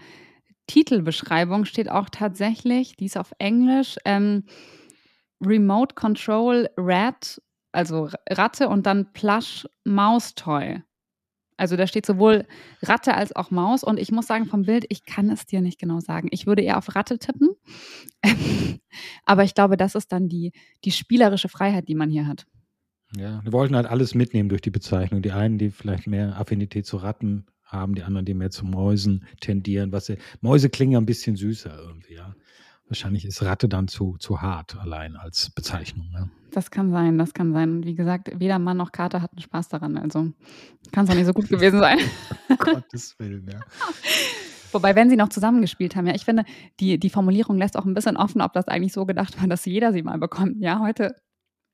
Titelbeschreibung 0.67 1.65
steht 1.65 1.89
auch 1.89 2.09
tatsächlich, 2.09 2.95
die 2.95 3.05
ist 3.05 3.17
auf 3.17 3.33
Englisch, 3.39 3.97
ähm, 4.05 4.43
Remote 5.45 5.95
Control 5.95 6.69
Rat, 6.77 7.41
also 7.71 8.09
Ratte 8.29 8.69
und 8.69 8.85
dann 8.85 9.11
Plush 9.13 9.67
Mouse 9.83 10.35
Toy. 10.35 10.81
Also 11.57 11.77
da 11.77 11.87
steht 11.87 12.05
sowohl 12.05 12.45
Ratte 12.81 13.13
als 13.13 13.35
auch 13.35 13.49
Maus. 13.49 13.83
Und 13.83 13.99
ich 13.99 14.11
muss 14.11 14.27
sagen, 14.27 14.45
vom 14.45 14.63
Bild, 14.63 14.85
ich 14.89 15.05
kann 15.05 15.29
es 15.29 15.45
dir 15.45 15.61
nicht 15.61 15.79
genau 15.79 15.99
sagen. 15.99 16.27
Ich 16.31 16.47
würde 16.47 16.61
eher 16.61 16.77
auf 16.77 16.95
Ratte 16.95 17.17
tippen. 17.17 17.49
Aber 19.25 19.43
ich 19.43 19.53
glaube, 19.55 19.77
das 19.77 19.95
ist 19.95 20.11
dann 20.11 20.27
die, 20.27 20.51
die 20.83 20.91
spielerische 20.91 21.47
Freiheit, 21.47 21.87
die 21.87 21.95
man 21.95 22.09
hier 22.09 22.27
hat. 22.27 22.45
Ja, 23.15 23.41
wir 23.43 23.53
wollten 23.53 23.75
halt 23.75 23.87
alles 23.87 24.15
mitnehmen 24.15 24.49
durch 24.49 24.61
die 24.61 24.71
Bezeichnung. 24.71 25.21
Die 25.21 25.31
einen, 25.31 25.57
die 25.57 25.69
vielleicht 25.69 26.07
mehr 26.07 26.37
Affinität 26.37 26.85
zu 26.85 26.97
Ratten 26.97 27.45
haben, 27.65 27.95
die 27.95 28.03
anderen, 28.03 28.25
die 28.25 28.33
mehr 28.33 28.51
zu 28.51 28.65
Mäusen 28.65 29.25
tendieren. 29.41 29.91
Was, 29.91 30.11
Mäuse 30.41 30.69
klingen 30.69 30.93
ja 30.93 30.99
ein 30.99 31.05
bisschen 31.05 31.35
süßer 31.35 31.77
irgendwie, 31.77 32.15
ja. 32.15 32.35
Wahrscheinlich 32.87 33.25
ist 33.25 33.41
Ratte 33.41 33.67
dann 33.67 33.87
zu, 33.87 34.15
zu 34.19 34.41
hart 34.41 34.77
allein 34.77 35.15
als 35.15 35.49
Bezeichnung. 35.49 36.07
Ja. 36.13 36.29
Das 36.51 36.69
kann 36.69 36.91
sein, 36.91 37.17
das 37.17 37.33
kann 37.33 37.51
sein. 37.51 37.77
Und 37.77 37.85
wie 37.85 37.95
gesagt, 37.95 38.39
weder 38.39 38.59
Mann 38.59 38.77
noch 38.77 38.91
Kater 38.91 39.23
hatten 39.23 39.41
Spaß 39.41 39.69
daran. 39.69 39.97
Also 39.97 40.31
kann 40.91 41.05
es 41.05 41.11
auch 41.11 41.15
nicht 41.15 41.25
so 41.25 41.33
gut 41.33 41.49
gewesen 41.49 41.79
sein. 41.79 41.97
um 42.49 42.57
Gottes 42.57 43.17
Willen, 43.17 43.47
ja. 43.51 43.59
Wobei, 44.71 44.93
wenn 44.93 45.09
sie 45.09 45.15
noch 45.15 45.29
zusammengespielt 45.29 45.95
haben, 45.95 46.05
ja, 46.05 46.13
ich 46.13 46.25
finde, 46.25 46.43
die, 46.79 46.99
die 46.99 47.09
Formulierung 47.09 47.57
lässt 47.57 47.77
auch 47.77 47.85
ein 47.85 47.93
bisschen 47.93 48.17
offen, 48.17 48.41
ob 48.41 48.53
das 48.53 48.67
eigentlich 48.67 48.93
so 48.93 49.05
gedacht 49.05 49.39
war, 49.39 49.47
dass 49.47 49.65
jeder 49.65 49.91
sie 49.91 50.03
mal 50.03 50.19
bekommt. 50.19 50.57
Ja, 50.59 50.79
heute 50.79 51.15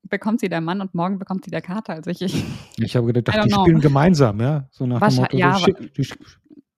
bekommt 0.03 0.39
sie 0.39 0.49
der 0.49 0.61
Mann 0.61 0.81
und 0.81 0.93
morgen 0.93 1.19
bekommt 1.19 1.45
sie 1.45 1.51
der 1.51 1.61
Kater. 1.61 1.93
Also 1.93 2.09
ich, 2.09 2.21
ich, 2.21 2.43
ich 2.77 2.95
habe 2.95 3.11
gedacht, 3.13 3.37
die 3.45 3.49
know. 3.49 3.61
spielen 3.61 3.79
gemeinsam, 3.79 4.39
ja. 4.39 4.67
So 4.71 4.85
nach 4.85 4.99
dem 4.99 5.15
Motto, 5.15 5.37
ja, 5.37 5.57
so, 5.57 5.71
die, 5.71 6.07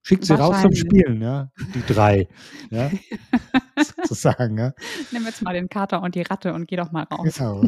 Schickt 0.05 0.25
sie 0.25 0.37
raus 0.37 0.61
zum 0.61 0.75
Spielen, 0.75 1.21
ja. 1.21 1.49
Die 1.73 1.93
drei. 1.93 2.27
Ja. 2.69 2.91
Sozusagen, 3.77 4.57
ja. 4.57 4.73
Nimm 5.13 5.23
jetzt 5.23 5.41
mal 5.41 5.53
den 5.53 5.69
Kater 5.69 6.01
und 6.01 6.15
die 6.15 6.23
Ratte 6.23 6.53
und 6.53 6.67
geh 6.67 6.75
doch 6.75 6.91
mal 6.91 7.03
raus. 7.03 7.35
Genau. 7.37 7.63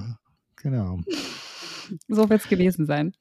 Genau. 0.57 0.99
So 2.09 2.29
wird 2.29 2.41
es 2.41 2.49
gewesen 2.49 2.85
sein. 2.85 3.13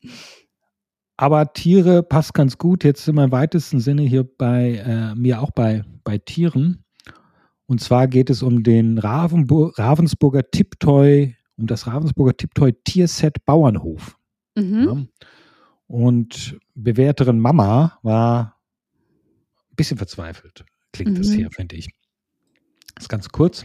Aber 1.17 1.53
Tiere 1.53 2.03
passt 2.03 2.35
ganz 2.35 2.59
gut. 2.59 2.83
Jetzt 2.83 3.05
sind 3.05 3.15
wir 3.15 3.25
im 3.25 3.33
weitesten 3.33 3.79
Sinne 3.79 4.03
hier 4.03 4.25
bei 4.25 4.83
äh, 4.85 5.15
mir 5.15 5.41
auch 5.41 5.53
bei, 5.53 5.85
bei 6.03 6.19
Tieren. 6.19 6.85
Und 7.67 7.81
zwar 7.81 8.09
geht 8.09 8.31
es 8.31 8.43
um 8.43 8.65
den 8.65 8.99
Ravenbur 8.99 9.79
Ravensburger 9.79 10.51
Tiptoy, 10.51 11.37
um 11.57 11.67
das 11.67 11.87
Ravensburger 11.87 12.37
Tiptoy 12.37 12.73
Tierset 12.85 13.45
Bauernhof. 13.45 14.17
Mhm. 14.57 14.85
Ja. 14.85 15.27
Und 15.87 16.59
Bewerterin 16.75 17.39
Mama 17.39 17.99
war 18.03 18.57
ein 19.71 19.77
bisschen 19.77 19.99
verzweifelt 19.99 20.65
klingt 20.95 21.13
mhm. 21.13 21.23
das 21.23 21.33
hier, 21.33 21.51
finde 21.51 21.77
ich. 21.77 21.89
Das 22.95 23.05
ist 23.05 23.09
ganz 23.09 23.29
kurz. 23.29 23.65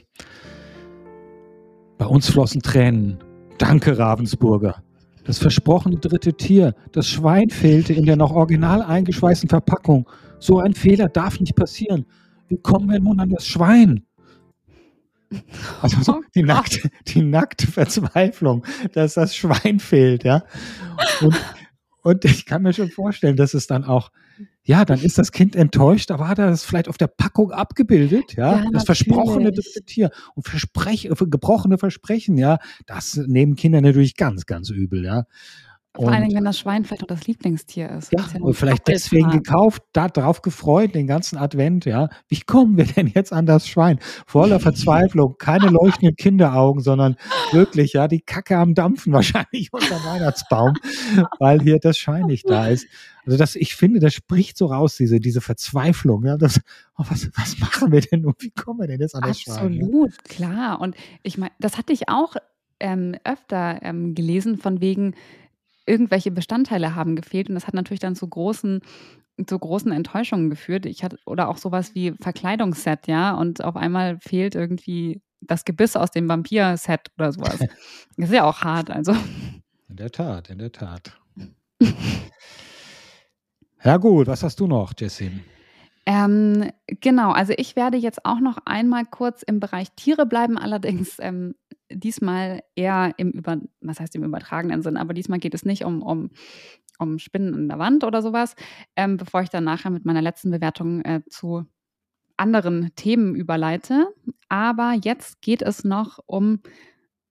Bei 1.97 2.05
uns 2.05 2.29
flossen 2.29 2.61
Tränen. 2.61 3.19
Danke, 3.57 3.97
Ravensburger. 3.97 4.83
Das 5.25 5.37
versprochene 5.37 5.97
dritte 5.97 6.33
Tier, 6.33 6.73
das 6.91 7.07
Schwein 7.07 7.49
fehlte 7.49 7.93
in 7.93 8.05
der 8.05 8.15
noch 8.15 8.31
original 8.31 8.81
eingeschweißten 8.81 9.49
Verpackung. 9.49 10.09
So 10.39 10.59
ein 10.59 10.73
Fehler 10.73 11.07
darf 11.07 11.39
nicht 11.39 11.55
passieren. 11.55 12.05
Wie 12.47 12.57
kommen 12.57 12.89
wir 12.89 12.99
nun 12.99 13.19
an 13.19 13.29
das 13.29 13.45
Schwein? 13.45 14.05
Also 15.81 16.01
so 16.01 16.23
die, 16.35 16.43
nackte, 16.43 16.89
die 17.07 17.21
nackte 17.21 17.67
Verzweiflung, 17.67 18.65
dass 18.93 19.13
das 19.13 19.35
Schwein 19.35 19.79
fehlt, 19.79 20.23
ja. 20.23 20.43
Und, 21.21 21.35
und 22.01 22.25
ich 22.25 22.45
kann 22.45 22.63
mir 22.63 22.73
schon 22.73 22.89
vorstellen, 22.89 23.35
dass 23.35 23.53
es 23.53 23.67
dann 23.67 23.83
auch, 23.83 24.11
ja, 24.63 24.85
dann 24.85 24.99
ist 24.99 25.17
das 25.17 25.31
Kind 25.31 25.55
enttäuscht, 25.55 26.09
da 26.09 26.19
war 26.19 26.35
das 26.35 26.63
vielleicht 26.63 26.87
auf 26.89 26.97
der 26.97 27.07
Packung 27.07 27.51
abgebildet, 27.51 28.35
ja, 28.35 28.63
ja 28.63 28.69
das 28.71 28.85
versprochene 28.85 29.51
dritte 29.51 29.83
Tier 29.85 30.11
und 30.35 30.47
Versprech, 30.47 31.09
gebrochene 31.09 31.77
Versprechen, 31.77 32.37
ja, 32.37 32.57
das 32.85 33.15
nehmen 33.15 33.55
Kinder 33.55 33.81
natürlich 33.81 34.15
ganz, 34.15 34.45
ganz 34.45 34.69
übel, 34.69 35.05
ja. 35.05 35.25
Vor 36.05 36.11
allen 36.11 36.23
Dingen, 36.23 36.35
wenn 36.35 36.45
das 36.45 36.59
Schwein 36.59 36.85
vielleicht 36.85 37.03
auch 37.03 37.07
das 37.07 37.27
Lieblingstier 37.27 37.89
ist. 37.89 38.11
Ja, 38.11 38.19
ja 38.19 38.41
und 38.41 38.53
vielleicht 38.53 38.87
deswegen 38.87 39.29
gekauft, 39.29 39.83
darauf 39.93 40.41
gefreut, 40.41 40.95
den 40.95 41.07
ganzen 41.07 41.37
Advent, 41.37 41.85
ja. 41.85 42.09
Wie 42.27 42.39
kommen 42.39 42.77
wir 42.77 42.85
denn 42.85 43.07
jetzt 43.07 43.33
an 43.33 43.45
das 43.45 43.67
Schwein? 43.67 43.99
Voller 44.25 44.59
Verzweiflung, 44.59 45.35
keine 45.37 45.67
leuchtenden 45.67 46.15
Kinderaugen, 46.15 46.81
sondern 46.81 47.15
wirklich, 47.51 47.93
ja, 47.93 48.07
die 48.07 48.21
Kacke 48.21 48.57
am 48.57 48.73
Dampfen 48.75 49.13
wahrscheinlich 49.19 49.71
unter 49.71 49.95
Weihnachtsbaum, 50.05 50.73
weil 51.39 51.61
hier 51.61 51.79
das 51.79 51.97
Schwein 51.97 52.25
nicht 52.25 52.49
da 52.49 52.67
ist. 52.67 52.87
Also 53.25 53.37
das, 53.37 53.55
ich 53.55 53.75
finde, 53.75 53.99
das 53.99 54.13
spricht 54.13 54.57
so 54.57 54.67
raus, 54.67 54.95
diese, 54.95 55.19
diese 55.19 55.41
Verzweiflung, 55.41 56.25
ja. 56.25 56.37
Das, 56.37 56.59
oh, 56.97 57.03
was, 57.09 57.29
was 57.35 57.59
machen 57.59 57.91
wir 57.91 58.01
denn 58.01 58.25
und 58.25 58.41
wie 58.41 58.51
kommen 58.51 58.79
wir 58.79 58.87
denn 58.87 59.01
jetzt 59.01 59.15
an 59.15 59.21
das 59.21 59.37
Absolut, 59.47 59.73
Schwein? 59.73 59.83
Absolut, 59.83 60.11
ja? 60.11 60.17
klar. 60.23 60.81
Und 60.81 60.95
ich 61.23 61.37
meine, 61.37 61.51
das 61.59 61.77
hatte 61.77 61.93
ich 61.93 62.09
auch 62.09 62.35
ähm, 62.79 63.15
öfter 63.23 63.79
ähm, 63.81 64.15
gelesen, 64.15 64.57
von 64.57 64.81
wegen, 64.81 65.13
irgendwelche 65.89 66.31
Bestandteile 66.31 66.95
haben 66.95 67.15
gefehlt 67.15 67.49
und 67.49 67.55
das 67.55 67.67
hat 67.67 67.73
natürlich 67.73 67.99
dann 67.99 68.15
zu 68.15 68.27
großen 68.27 68.81
zu 69.47 69.57
großen 69.57 69.91
Enttäuschungen 69.91 70.49
geführt. 70.49 70.85
Ich 70.85 71.03
hatte 71.03 71.17
oder 71.25 71.47
auch 71.47 71.57
sowas 71.57 71.95
wie 71.95 72.13
Verkleidungsset, 72.19 73.07
ja, 73.07 73.33
und 73.33 73.63
auf 73.63 73.75
einmal 73.75 74.19
fehlt 74.19 74.55
irgendwie 74.55 75.21
das 75.41 75.65
Gebiss 75.65 75.95
aus 75.95 76.11
dem 76.11 76.27
Vampir-Set 76.27 77.11
oder 77.17 77.31
sowas. 77.31 77.59
das 78.17 78.29
ist 78.29 78.33
ja 78.33 78.43
auch 78.43 78.61
hart, 78.61 78.91
also. 78.91 79.13
In 79.87 79.95
der 79.95 80.11
Tat, 80.11 80.49
in 80.49 80.59
der 80.59 80.71
Tat. 80.71 81.17
ja 83.83 83.97
gut, 83.97 84.27
was 84.27 84.43
hast 84.43 84.59
du 84.59 84.67
noch, 84.67 84.93
Jessie? 84.97 85.31
Ähm, 86.05 86.71
genau, 86.87 87.31
also 87.31 87.53
ich 87.55 87.75
werde 87.75 87.97
jetzt 87.97 88.25
auch 88.25 88.39
noch 88.39 88.57
einmal 88.65 89.05
kurz 89.05 89.43
im 89.43 89.59
Bereich 89.59 89.91
Tiere 89.91 90.25
bleiben, 90.25 90.57
allerdings 90.57 91.17
ähm, 91.19 91.55
diesmal 91.91 92.61
eher 92.75 93.13
im 93.17 93.31
über, 93.31 93.57
was 93.81 93.99
heißt 93.99 94.15
im 94.15 94.23
übertragenen 94.23 94.81
Sinn, 94.81 94.97
aber 94.97 95.13
diesmal 95.13 95.39
geht 95.39 95.53
es 95.53 95.65
nicht 95.65 95.83
um, 95.83 96.01
um, 96.01 96.31
um 96.99 97.19
Spinnen 97.19 97.53
an 97.53 97.67
der 97.67 97.79
Wand 97.79 98.03
oder 98.03 98.21
sowas, 98.21 98.55
ähm, 98.95 99.17
bevor 99.17 99.41
ich 99.41 99.49
dann 99.49 99.63
nachher 99.63 99.89
mit 99.89 100.05
meiner 100.05 100.21
letzten 100.21 100.51
Bewertung 100.51 101.01
äh, 101.01 101.21
zu 101.29 101.65
anderen 102.37 102.93
Themen 102.95 103.35
überleite. 103.35 104.07
Aber 104.47 104.95
jetzt 105.01 105.41
geht 105.41 105.61
es 105.61 105.83
noch 105.83 106.19
um 106.25 106.61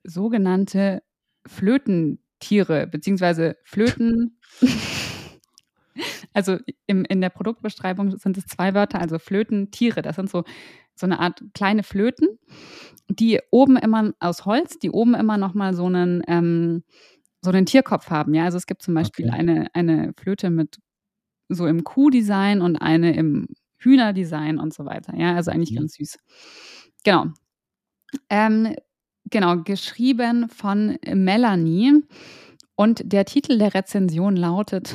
sogenannte 0.05 1.03
Flötentiere, 1.47 2.87
beziehungsweise 2.87 3.57
Flöten. 3.65 4.39
also 6.33 6.59
im, 6.87 7.05
in 7.05 7.21
der 7.21 7.31
Produktbeschreibung 7.31 8.17
sind 8.19 8.37
es 8.37 8.47
zwei 8.47 8.75
Wörter, 8.75 9.01
also 9.01 9.19
Flötentiere. 9.19 10.03
Das 10.03 10.17
sind 10.17 10.31
so, 10.31 10.45
so 10.99 11.07
eine 11.07 11.21
Art 11.21 11.43
kleine 11.55 11.83
Flöten 11.83 12.39
die 13.11 13.41
oben 13.51 13.77
immer 13.77 14.13
aus 14.21 14.45
Holz, 14.45 14.79
die 14.79 14.91
oben 14.91 15.15
immer 15.15 15.39
noch 15.39 15.55
mal 15.55 15.75
so 15.75 15.87
einen, 15.87 16.23
ähm, 16.29 16.85
so 17.43 17.51
einen 17.51 17.67
Tierkopf 17.67 18.11
haben. 18.11 18.35
Ja, 18.35 18.45
also 18.45 18.59
es 18.59 18.67
gibt 18.67 18.83
zum 18.83 18.95
Beispiel 18.95 19.29
okay. 19.29 19.39
eine, 19.39 19.67
eine 19.75 20.13
Flöte 20.19 20.51
mit 20.51 20.79
so 21.49 21.67
im 21.67 21.85
Kuhdesign 21.85 22.61
und 22.61 22.77
eine 22.77 23.15
im 23.17 23.49
Hühnerdesign 23.79 24.59
und 24.59 24.75
so 24.75 24.85
weiter. 24.85 25.15
Ja, 25.17 25.35
also 25.35 25.51
eigentlich 25.51 25.73
mhm. 25.73 25.77
ganz 25.77 25.95
süß. 25.95 26.19
Genau. 27.05 27.27
Ähm, 28.29 28.75
genau, 29.25 29.63
geschrieben 29.63 30.49
von 30.49 30.99
Melanie. 31.07 32.03
Und 32.75 33.13
der 33.13 33.25
Titel 33.25 33.59
der 33.59 33.75
Rezension 33.75 34.37
lautet 34.37 34.95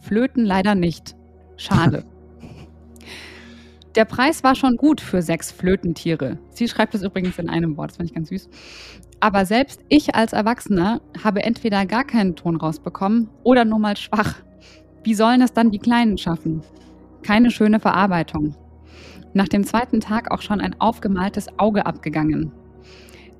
Flöten 0.00 0.44
leider 0.44 0.74
nicht. 0.74 1.16
Schade. 1.56 2.04
Der 3.94 4.04
Preis 4.04 4.42
war 4.42 4.56
schon 4.56 4.76
gut 4.76 5.00
für 5.00 5.22
sechs 5.22 5.52
Flötentiere. 5.52 6.38
Sie 6.50 6.66
schreibt 6.66 6.96
es 6.96 7.04
übrigens 7.04 7.38
in 7.38 7.48
einem 7.48 7.76
Wort, 7.76 7.90
das 7.90 7.98
fand 7.98 8.08
ich 8.08 8.14
ganz 8.14 8.28
süß. 8.28 8.48
Aber 9.20 9.46
selbst 9.46 9.82
ich 9.88 10.16
als 10.16 10.32
Erwachsener 10.32 11.00
habe 11.22 11.44
entweder 11.44 11.86
gar 11.86 12.02
keinen 12.02 12.34
Ton 12.34 12.56
rausbekommen 12.56 13.30
oder 13.44 13.64
nur 13.64 13.78
mal 13.78 13.96
schwach. 13.96 14.42
Wie 15.04 15.14
sollen 15.14 15.42
es 15.42 15.52
dann 15.52 15.70
die 15.70 15.78
Kleinen 15.78 16.18
schaffen? 16.18 16.62
Keine 17.22 17.52
schöne 17.52 17.78
Verarbeitung. 17.78 18.56
Nach 19.32 19.46
dem 19.46 19.62
zweiten 19.62 20.00
Tag 20.00 20.32
auch 20.32 20.42
schon 20.42 20.60
ein 20.60 20.80
aufgemaltes 20.80 21.46
Auge 21.58 21.86
abgegangen. 21.86 22.50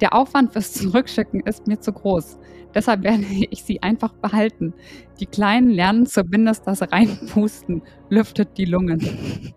Der 0.01 0.15
Aufwand 0.15 0.53
fürs 0.53 0.73
Zurückschicken 0.73 1.41
ist 1.41 1.67
mir 1.67 1.81
zu 1.81 1.93
groß. 1.93 2.39
Deshalb 2.75 3.03
werde 3.03 3.25
ich 3.51 3.65
sie 3.65 3.83
einfach 3.83 4.13
behalten. 4.13 4.73
Die 5.19 5.27
Kleinen 5.27 5.71
lernen 5.71 6.07
zumindest 6.07 6.67
das 6.67 6.81
Reinpusten, 6.83 7.83
lüftet 8.09 8.57
die 8.57 8.67
Lungen. 8.67 9.55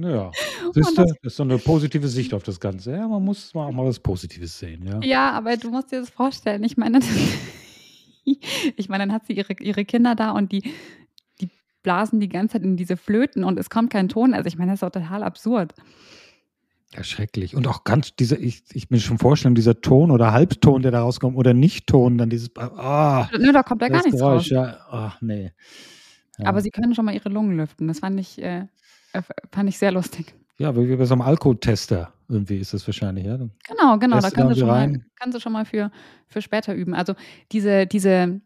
Ja, 0.00 0.30
siehst 0.74 0.96
du, 0.96 1.02
das 1.02 1.12
ist 1.22 1.36
so 1.36 1.42
eine 1.42 1.58
positive 1.58 2.06
Sicht 2.06 2.32
auf 2.32 2.44
das 2.44 2.60
Ganze. 2.60 2.92
Ja, 2.92 3.08
man 3.08 3.24
muss 3.24 3.52
mal 3.52 3.66
auch 3.66 3.72
mal 3.72 3.84
was 3.84 3.98
Positives 3.98 4.56
sehen, 4.56 4.86
ja. 4.86 5.00
Ja, 5.02 5.32
aber 5.32 5.56
du 5.56 5.70
musst 5.70 5.90
dir 5.90 6.00
das 6.00 6.10
vorstellen. 6.10 6.62
Ich 6.62 6.76
meine, 6.76 7.00
ich 8.76 8.88
meine, 8.88 9.02
dann 9.02 9.12
hat 9.12 9.26
sie 9.26 9.32
ihre, 9.32 9.54
ihre 9.58 9.84
Kinder 9.84 10.14
da 10.14 10.30
und 10.30 10.52
die, 10.52 10.62
die 11.40 11.50
blasen 11.82 12.20
die 12.20 12.28
ganze 12.28 12.54
Zeit 12.54 12.62
in 12.62 12.76
diese 12.76 12.96
Flöten 12.96 13.42
und 13.42 13.58
es 13.58 13.70
kommt 13.70 13.90
kein 13.90 14.08
Ton. 14.08 14.34
Also 14.34 14.46
ich 14.46 14.56
meine, 14.56 14.70
das 14.70 14.76
ist 14.76 14.82
doch 14.82 15.00
total 15.00 15.24
absurd. 15.24 15.74
Ja, 16.94 17.02
schrecklich. 17.02 17.56
Und 17.56 17.66
auch 17.66 17.82
ganz 17.82 18.14
dieser, 18.14 18.38
ich, 18.38 18.62
ich 18.72 18.90
mir 18.90 19.00
schon 19.00 19.18
vorstellen, 19.18 19.56
dieser 19.56 19.80
Ton 19.80 20.12
oder 20.12 20.32
Halbton, 20.32 20.80
der 20.80 20.92
da 20.92 21.02
rauskommt, 21.02 21.36
oder 21.36 21.54
Nicht-Ton, 21.54 22.18
dann 22.18 22.30
dieses, 22.30 22.56
ah. 22.56 23.28
Nö, 23.36 23.52
da 23.52 23.64
kommt 23.64 23.82
ja 23.82 23.88
gar 23.88 24.02
nichts 24.04 24.18
Geräusch, 24.18 24.44
raus. 24.44 24.50
Ja, 24.50 24.78
ach 24.88 25.20
nee. 25.20 25.52
Ja. 26.38 26.46
Aber 26.46 26.60
sie 26.60 26.70
können 26.70 26.94
schon 26.94 27.04
mal 27.04 27.14
ihre 27.14 27.28
Lungen 27.28 27.56
lüften. 27.56 27.88
Das 27.88 27.98
fand 27.98 28.18
ich, 28.20 28.40
äh, 28.40 28.68
fand 29.52 29.68
ich 29.68 29.78
sehr 29.78 29.92
lustig. 29.92 30.34
Ja, 30.58 30.76
wie 30.76 30.96
bei 30.96 31.04
so 31.04 31.14
einem 31.14 31.22
Alkotester 31.22 32.12
irgendwie 32.28 32.58
ist 32.58 32.74
das 32.74 32.86
wahrscheinlich, 32.86 33.24
ja? 33.24 33.36
Genau, 33.36 33.98
genau. 33.98 34.20
Da 34.20 34.30
kannst 34.30 34.56
du, 34.56 34.60
schon 34.60 34.68
mal, 34.68 35.00
kannst 35.18 35.36
du 35.36 35.40
schon 35.40 35.52
mal 35.52 35.64
für, 35.64 35.90
für 36.26 36.42
später 36.42 36.74
üben. 36.74 36.94
Also 36.94 37.14
diese, 37.52 37.86
diese 37.86 38.08
äh, 38.10 38.40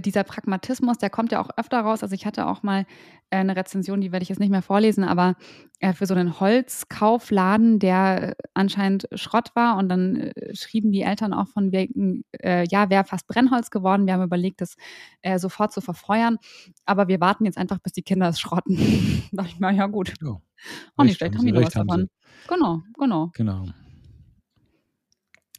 dieser 0.00 0.24
Pragmatismus, 0.24 0.98
der 0.98 1.10
kommt 1.10 1.32
ja 1.32 1.40
auch 1.40 1.50
öfter 1.56 1.80
raus. 1.80 2.02
Also 2.02 2.14
ich 2.14 2.26
hatte 2.26 2.46
auch 2.46 2.62
mal 2.62 2.86
äh, 3.30 3.36
eine 3.36 3.56
Rezension, 3.56 4.00
die 4.00 4.12
werde 4.12 4.22
ich 4.22 4.28
jetzt 4.28 4.38
nicht 4.38 4.50
mehr 4.50 4.62
vorlesen, 4.62 5.04
aber 5.04 5.36
äh, 5.80 5.92
für 5.92 6.06
so 6.06 6.14
einen 6.14 6.40
Holzkaufladen, 6.40 7.78
der 7.78 8.34
anscheinend 8.54 9.08
Schrott 9.14 9.50
war 9.54 9.76
und 9.76 9.88
dann 9.88 10.32
schrieben 10.52 10.92
die 10.92 11.02
Eltern 11.02 11.32
auch 11.32 11.48
von 11.48 11.72
wegen, 11.72 12.24
ja, 12.42 12.90
wäre 12.90 13.04
fast 13.04 13.26
Brennholz 13.26 13.70
geworden. 13.70 14.06
Wir 14.06 14.14
haben 14.14 14.22
überlegt, 14.22 14.60
das 14.60 14.76
sofort 15.36 15.72
zu 15.72 15.80
verfeuern, 15.80 16.38
aber 16.84 17.08
wir 17.08 17.20
warten 17.20 17.44
jetzt 17.44 17.58
einfach, 17.58 17.78
bis 17.78 17.92
die 17.92 18.02
Kinder 18.02 18.28
es 18.28 18.40
schrotten. 18.40 18.76
da 19.32 19.36
dachte 19.42 19.54
ich 19.54 19.60
mal, 19.60 19.74
ja 19.74 19.86
gut. 19.86 20.12
Ja. 20.22 20.40
Auch 20.96 21.04
nicht 21.04 21.16
schlecht, 21.16 21.36
haben 21.36 21.46
die 21.46 21.54
was 21.54 21.72
davon. 21.72 22.08
Genau, 22.48 22.82
genau. 22.98 23.30
Genau. 23.34 23.66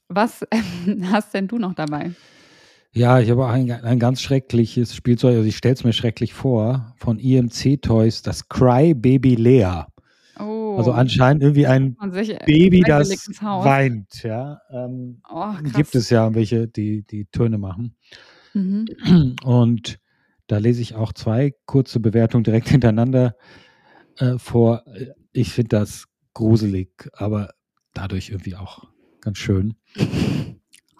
Was 0.10 0.46
hast 1.12 1.34
denn 1.34 1.48
du 1.48 1.58
noch 1.58 1.74
dabei? 1.74 2.12
Ja, 2.96 3.20
ich 3.20 3.32
habe 3.32 3.48
ein, 3.48 3.72
ein 3.72 3.98
ganz 3.98 4.22
schreckliches 4.22 4.96
Spielzeug, 4.96 5.36
also 5.36 5.48
ich 5.48 5.58
stelle 5.58 5.74
es 5.74 5.84
mir 5.84 5.94
schrecklich 5.94 6.34
vor, 6.34 6.94
von 6.98 7.18
IMC 7.18 7.82
Toys, 7.82 8.22
das 8.22 8.48
Cry 8.50 8.94
Baby 8.94 9.34
Lea. 9.34 9.86
Oh. 10.40 10.76
Also 10.78 10.92
anscheinend 10.92 11.42
irgendwie 11.42 11.66
ein 11.66 11.96
Baby, 12.46 12.82
das 12.82 13.10
weint. 13.42 14.22
Ja, 14.22 14.62
ähm, 14.72 15.22
oh, 15.28 15.54
gibt 15.76 15.96
es 15.96 16.12
ja 16.12 16.36
welche, 16.36 16.68
die 16.68 17.02
die 17.02 17.26
Töne 17.26 17.58
machen. 17.58 17.96
Mhm. 18.54 18.86
Und 19.44 20.00
da 20.46 20.58
lese 20.60 20.84
ich 20.84 20.94
auch 20.94 21.14
zwei 21.14 21.56
kurze 21.66 22.00
Bewertungen 22.00 22.44
direkt 22.44 22.70
hintereinander 22.70 23.36
äh, 24.18 24.38
vor. 24.38 24.84
Ich 25.32 25.52
finde 25.52 25.70
das 25.70 26.06
gruselig, 26.36 27.10
aber 27.14 27.50
dadurch 27.96 28.30
irgendwie 28.30 28.56
auch 28.56 28.84
ganz 29.20 29.40
schön. 29.40 29.76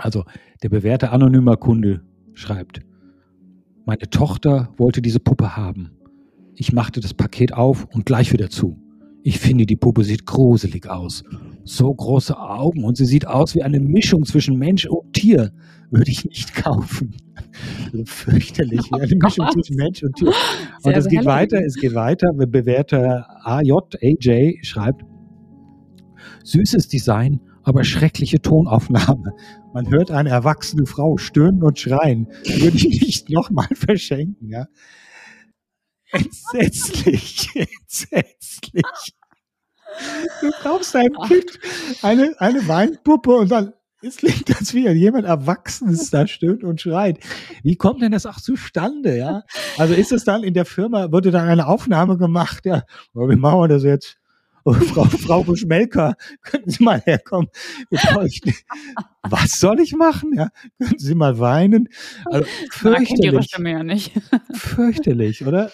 Also 0.04 0.26
der 0.62 0.70
bewährte 0.70 1.12
anonymer 1.12 1.56
Kunde 1.56 2.02
schreibt, 2.34 2.82
meine 3.86 4.10
Tochter 4.10 4.70
wollte 4.78 5.02
diese 5.02 5.22
Puppe 5.22 5.56
haben. 5.56 5.92
Ich 6.56 6.74
machte 6.74 7.00
das 7.00 7.14
Paket 7.14 7.54
auf 7.54 7.88
und 7.92 8.06
gleich 8.06 8.34
wieder 8.34 8.50
zu. 8.50 8.78
Ich 9.24 9.40
finde, 9.40 9.66
die 9.66 9.78
Puppe 9.78 10.04
sieht 10.04 10.26
gruselig 10.26 10.90
aus. 10.90 11.24
So 11.64 11.94
große 11.94 12.38
Augen 12.38 12.84
und 12.84 12.98
sie 12.98 13.06
sieht 13.06 13.26
aus 13.26 13.56
wie 13.56 13.64
eine 13.64 13.80
Mischung 13.80 14.26
zwischen 14.26 14.58
Mensch 14.58 14.86
und 14.86 15.14
Tier. 15.14 15.52
Würde 15.90 16.12
ich 16.12 16.26
nicht 16.26 16.54
kaufen. 16.54 17.16
Also 17.92 18.06
fürchterlich, 18.06 18.82
wie 18.92 19.00
eine 19.00 19.14
oh 19.14 19.26
Mischung 19.26 19.48
zwischen 19.54 19.76
Mensch 19.76 20.02
und 20.02 20.16
Tier. 20.16 20.32
Und 20.82 20.98
es 20.98 21.08
geht 21.08 21.26
weiter, 21.26 21.62
es 21.64 21.76
geht 21.76 21.94
weiter. 21.94 22.32
Bewährter 22.34 23.28
AJ, 23.46 23.74
AJ 24.02 24.60
schreibt, 24.64 25.04
süßes 26.44 26.88
Design 26.88 27.40
aber 27.64 27.84
schreckliche 27.84 28.42
Tonaufnahme. 28.42 29.34
Man 29.74 29.90
hört 29.90 30.12
eine 30.12 30.30
erwachsene 30.30 30.86
Frau 30.86 31.18
stöhnen 31.18 31.64
und 31.64 31.80
schreien. 31.80 32.28
Würde 32.46 32.78
ich 32.78 33.02
nicht 33.02 33.30
nochmal 33.32 33.70
verschenken, 33.74 34.50
ja. 34.50 34.68
Entsetzlich, 36.12 37.50
entsetzlich. 37.56 38.84
Du 40.42 40.52
kaufst 40.62 40.96
deinem 40.96 41.16
Kind 41.28 41.60
eine, 42.02 42.34
eine 42.40 42.68
Weinpuppe 42.68 43.32
und 43.32 43.52
dann 43.52 43.74
es 44.06 44.18
klingt, 44.18 44.54
als 44.56 44.74
wie 44.74 44.88
jemand 44.90 45.26
Erwachsenes 45.26 46.10
da 46.10 46.28
stöhnt 46.28 46.64
und 46.64 46.82
schreit. 46.82 47.20
Wie 47.64 47.78
kommt 47.78 48.02
denn 48.02 48.12
das 48.12 48.26
auch 48.26 48.42
zustande, 48.42 49.18
ja? 49.18 49.44
Also 49.78 49.94
ist 49.94 50.12
es 50.12 50.26
dann 50.26 50.44
in 50.44 50.54
der 50.54 50.66
Firma, 50.66 51.12
wurde 51.12 51.32
dann 51.32 51.48
eine 51.48 51.68
Aufnahme 51.68 52.18
gemacht, 52.18 52.66
ja, 52.66 52.84
oh, 53.14 53.30
wie 53.30 53.38
machen 53.38 53.62
wir 53.62 53.68
das 53.70 53.84
jetzt? 53.84 54.18
Oh, 54.66 54.74
Frau, 54.74 55.04
Frau 55.04 55.44
Buschmelker, 55.44 56.16
könnten 56.42 56.70
Sie 56.70 56.84
mal 56.84 57.02
herkommen? 57.02 57.50
Was 57.90 59.60
soll 59.60 59.80
ich 59.82 59.94
machen? 59.94 60.34
Ja, 60.34 60.50
können 60.80 61.00
Sie 61.00 61.16
mal 61.16 61.38
weinen? 61.40 61.90
Also, 62.26 62.48
fürchterlich. 62.72 63.52
Die 63.58 63.64
ja 63.64 63.84
nicht. 63.84 64.14
fürchterlich, 64.54 65.46
oder? 65.46 65.72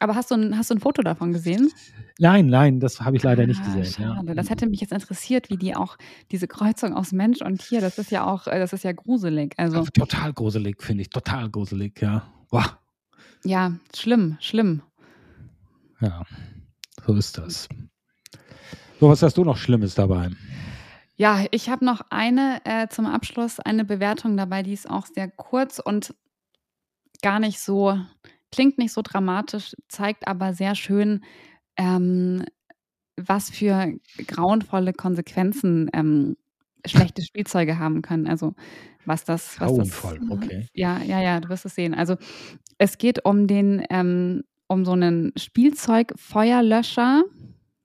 Aber 0.00 0.16
hast 0.16 0.32
du, 0.32 0.34
ein, 0.34 0.58
hast 0.58 0.70
du 0.70 0.74
ein 0.74 0.80
Foto 0.80 1.02
davon 1.02 1.32
gesehen? 1.32 1.70
Nein, 2.18 2.46
nein, 2.46 2.80
das 2.80 3.00
habe 3.00 3.16
ich 3.16 3.22
leider 3.22 3.44
ah, 3.44 3.46
nicht 3.46 3.64
gesehen. 3.64 3.84
Schade. 3.84 4.26
Ja. 4.26 4.34
Das 4.34 4.50
hätte 4.50 4.66
mich 4.66 4.80
jetzt 4.80 4.92
interessiert, 4.92 5.48
wie 5.48 5.56
die 5.56 5.76
auch 5.76 5.96
diese 6.32 6.48
Kreuzung 6.48 6.94
aus 6.94 7.12
Mensch 7.12 7.40
und 7.40 7.60
Tier, 7.60 7.80
das 7.80 7.98
ist 7.98 8.10
ja 8.10 8.26
auch, 8.26 8.48
äh, 8.48 8.58
das 8.58 8.72
ist 8.72 8.82
ja 8.82 8.90
gruselig. 8.90 9.54
Also 9.58 9.84
total 9.84 10.32
gruselig, 10.32 10.82
finde 10.82 11.02
ich, 11.02 11.10
total 11.10 11.48
gruselig, 11.50 12.00
ja. 12.02 12.26
Boah. 12.50 12.80
Ja, 13.44 13.76
schlimm, 13.94 14.38
schlimm. 14.40 14.82
Ja, 16.00 16.24
so 17.06 17.14
ist 17.14 17.38
das. 17.38 17.68
So, 19.02 19.08
was 19.08 19.20
hast 19.20 19.36
du 19.36 19.42
noch 19.42 19.56
Schlimmes 19.56 19.96
dabei? 19.96 20.30
Ja, 21.16 21.44
ich 21.50 21.68
habe 21.68 21.84
noch 21.84 22.02
eine 22.10 22.60
äh, 22.62 22.86
zum 22.86 23.06
Abschluss, 23.06 23.58
eine 23.58 23.84
Bewertung 23.84 24.36
dabei, 24.36 24.62
die 24.62 24.72
ist 24.72 24.88
auch 24.88 25.06
sehr 25.06 25.28
kurz 25.28 25.80
und 25.80 26.14
gar 27.20 27.40
nicht 27.40 27.58
so, 27.58 27.98
klingt 28.52 28.78
nicht 28.78 28.92
so 28.92 29.02
dramatisch, 29.02 29.74
zeigt 29.88 30.28
aber 30.28 30.54
sehr 30.54 30.76
schön, 30.76 31.24
ähm, 31.76 32.44
was 33.16 33.50
für 33.50 33.92
grauenvolle 34.28 34.92
Konsequenzen 34.92 35.90
ähm, 35.92 36.36
schlechte 36.86 37.22
Spielzeuge 37.26 37.80
haben 37.80 38.02
können. 38.02 38.28
Also 38.28 38.54
was 39.04 39.24
das, 39.24 39.60
was 39.60 39.72
Grauenvoll, 39.72 40.20
das, 40.20 40.30
okay. 40.30 40.68
Ja, 40.74 41.02
ja, 41.02 41.20
ja, 41.20 41.40
du 41.40 41.48
wirst 41.48 41.66
es 41.66 41.74
sehen. 41.74 41.94
Also 41.94 42.18
es 42.78 42.98
geht 42.98 43.24
um 43.24 43.48
den, 43.48 43.84
ähm, 43.90 44.44
um 44.68 44.84
so 44.84 44.92
einen 44.92 45.32
Spielzeugfeuerlöscher, 45.36 47.24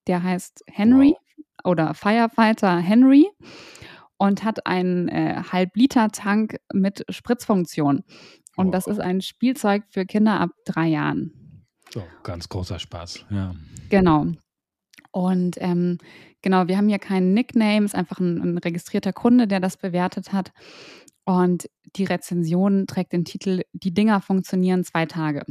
der 0.07 0.23
heißt 0.23 0.63
Henry 0.67 1.15
wow. 1.15 1.65
oder 1.65 1.93
Firefighter 1.93 2.77
Henry 2.77 3.27
und 4.17 4.43
hat 4.43 4.65
einen 4.65 5.07
äh, 5.09 5.41
Halb-Liter-Tank 5.51 6.57
mit 6.73 7.05
Spritzfunktion. 7.09 8.03
Und 8.55 8.67
wow. 8.67 8.71
das 8.71 8.87
ist 8.87 8.99
ein 8.99 9.21
Spielzeug 9.21 9.83
für 9.89 10.05
Kinder 10.05 10.39
ab 10.39 10.49
drei 10.65 10.87
Jahren. 10.87 11.65
So, 11.89 12.03
ganz 12.23 12.49
großer 12.49 12.79
Spaß, 12.79 13.25
ja. 13.29 13.55
Genau. 13.89 14.25
Und 15.11 15.55
ähm, 15.59 15.99
genau, 16.41 16.67
wir 16.67 16.77
haben 16.77 16.89
hier 16.89 16.99
keinen 16.99 17.33
Nickname, 17.33 17.85
ist 17.85 17.95
einfach 17.95 18.19
ein, 18.19 18.41
ein, 18.41 18.57
registrierter 18.57 19.13
Kunde, 19.13 19.47
der 19.47 19.59
das 19.59 19.77
bewertet 19.77 20.33
hat. 20.33 20.51
Und 21.23 21.69
die 21.95 22.03
Rezension 22.05 22.87
trägt 22.87 23.13
den 23.13 23.25
Titel 23.25 23.61
Die 23.73 23.93
Dinger 23.93 24.21
funktionieren 24.21 24.83
zwei 24.83 25.05
Tage. 25.05 25.45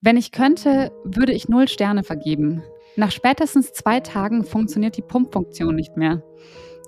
Wenn 0.00 0.16
ich 0.16 0.32
könnte, 0.32 0.92
würde 1.04 1.32
ich 1.32 1.48
null 1.48 1.68
Sterne 1.68 2.02
vergeben. 2.02 2.62
Nach 2.96 3.10
spätestens 3.10 3.72
zwei 3.72 4.00
Tagen 4.00 4.44
funktioniert 4.44 4.96
die 4.96 5.02
Pumpfunktion 5.02 5.74
nicht 5.74 5.96
mehr. 5.96 6.22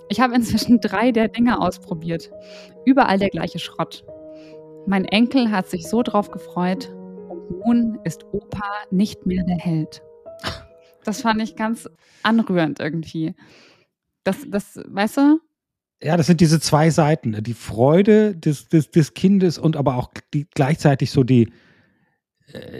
Ich 0.08 0.20
habe 0.20 0.34
inzwischen 0.34 0.80
drei 0.80 1.12
der 1.12 1.28
Dinger 1.28 1.60
ausprobiert. 1.60 2.30
Überall 2.84 3.18
der 3.18 3.30
gleiche 3.30 3.58
Schrott. 3.58 4.04
Mein 4.86 5.04
Enkel 5.04 5.50
hat 5.50 5.68
sich 5.68 5.86
so 5.86 6.02
drauf 6.02 6.30
gefreut 6.30 6.90
nun 7.64 7.98
ist 8.04 8.24
Opa 8.32 8.70
nicht 8.90 9.26
mehr 9.26 9.44
der 9.44 9.58
Held. 9.58 10.02
Das 11.04 11.22
fand 11.22 11.40
ich 11.40 11.56
ganz 11.56 11.88
anrührend 12.22 12.80
irgendwie. 12.80 13.34
Das, 14.24 14.44
das, 14.46 14.78
weißt 14.88 15.16
du? 15.16 15.40
Ja, 16.02 16.18
das 16.18 16.26
sind 16.26 16.42
diese 16.42 16.60
zwei 16.60 16.90
Seiten. 16.90 17.42
Die 17.42 17.54
Freude 17.54 18.36
des, 18.36 18.68
des, 18.68 18.90
des 18.90 19.14
Kindes 19.14 19.56
und 19.56 19.76
aber 19.76 19.96
auch 19.96 20.10
die, 20.34 20.46
gleichzeitig 20.54 21.10
so 21.10 21.24
die, 21.24 21.50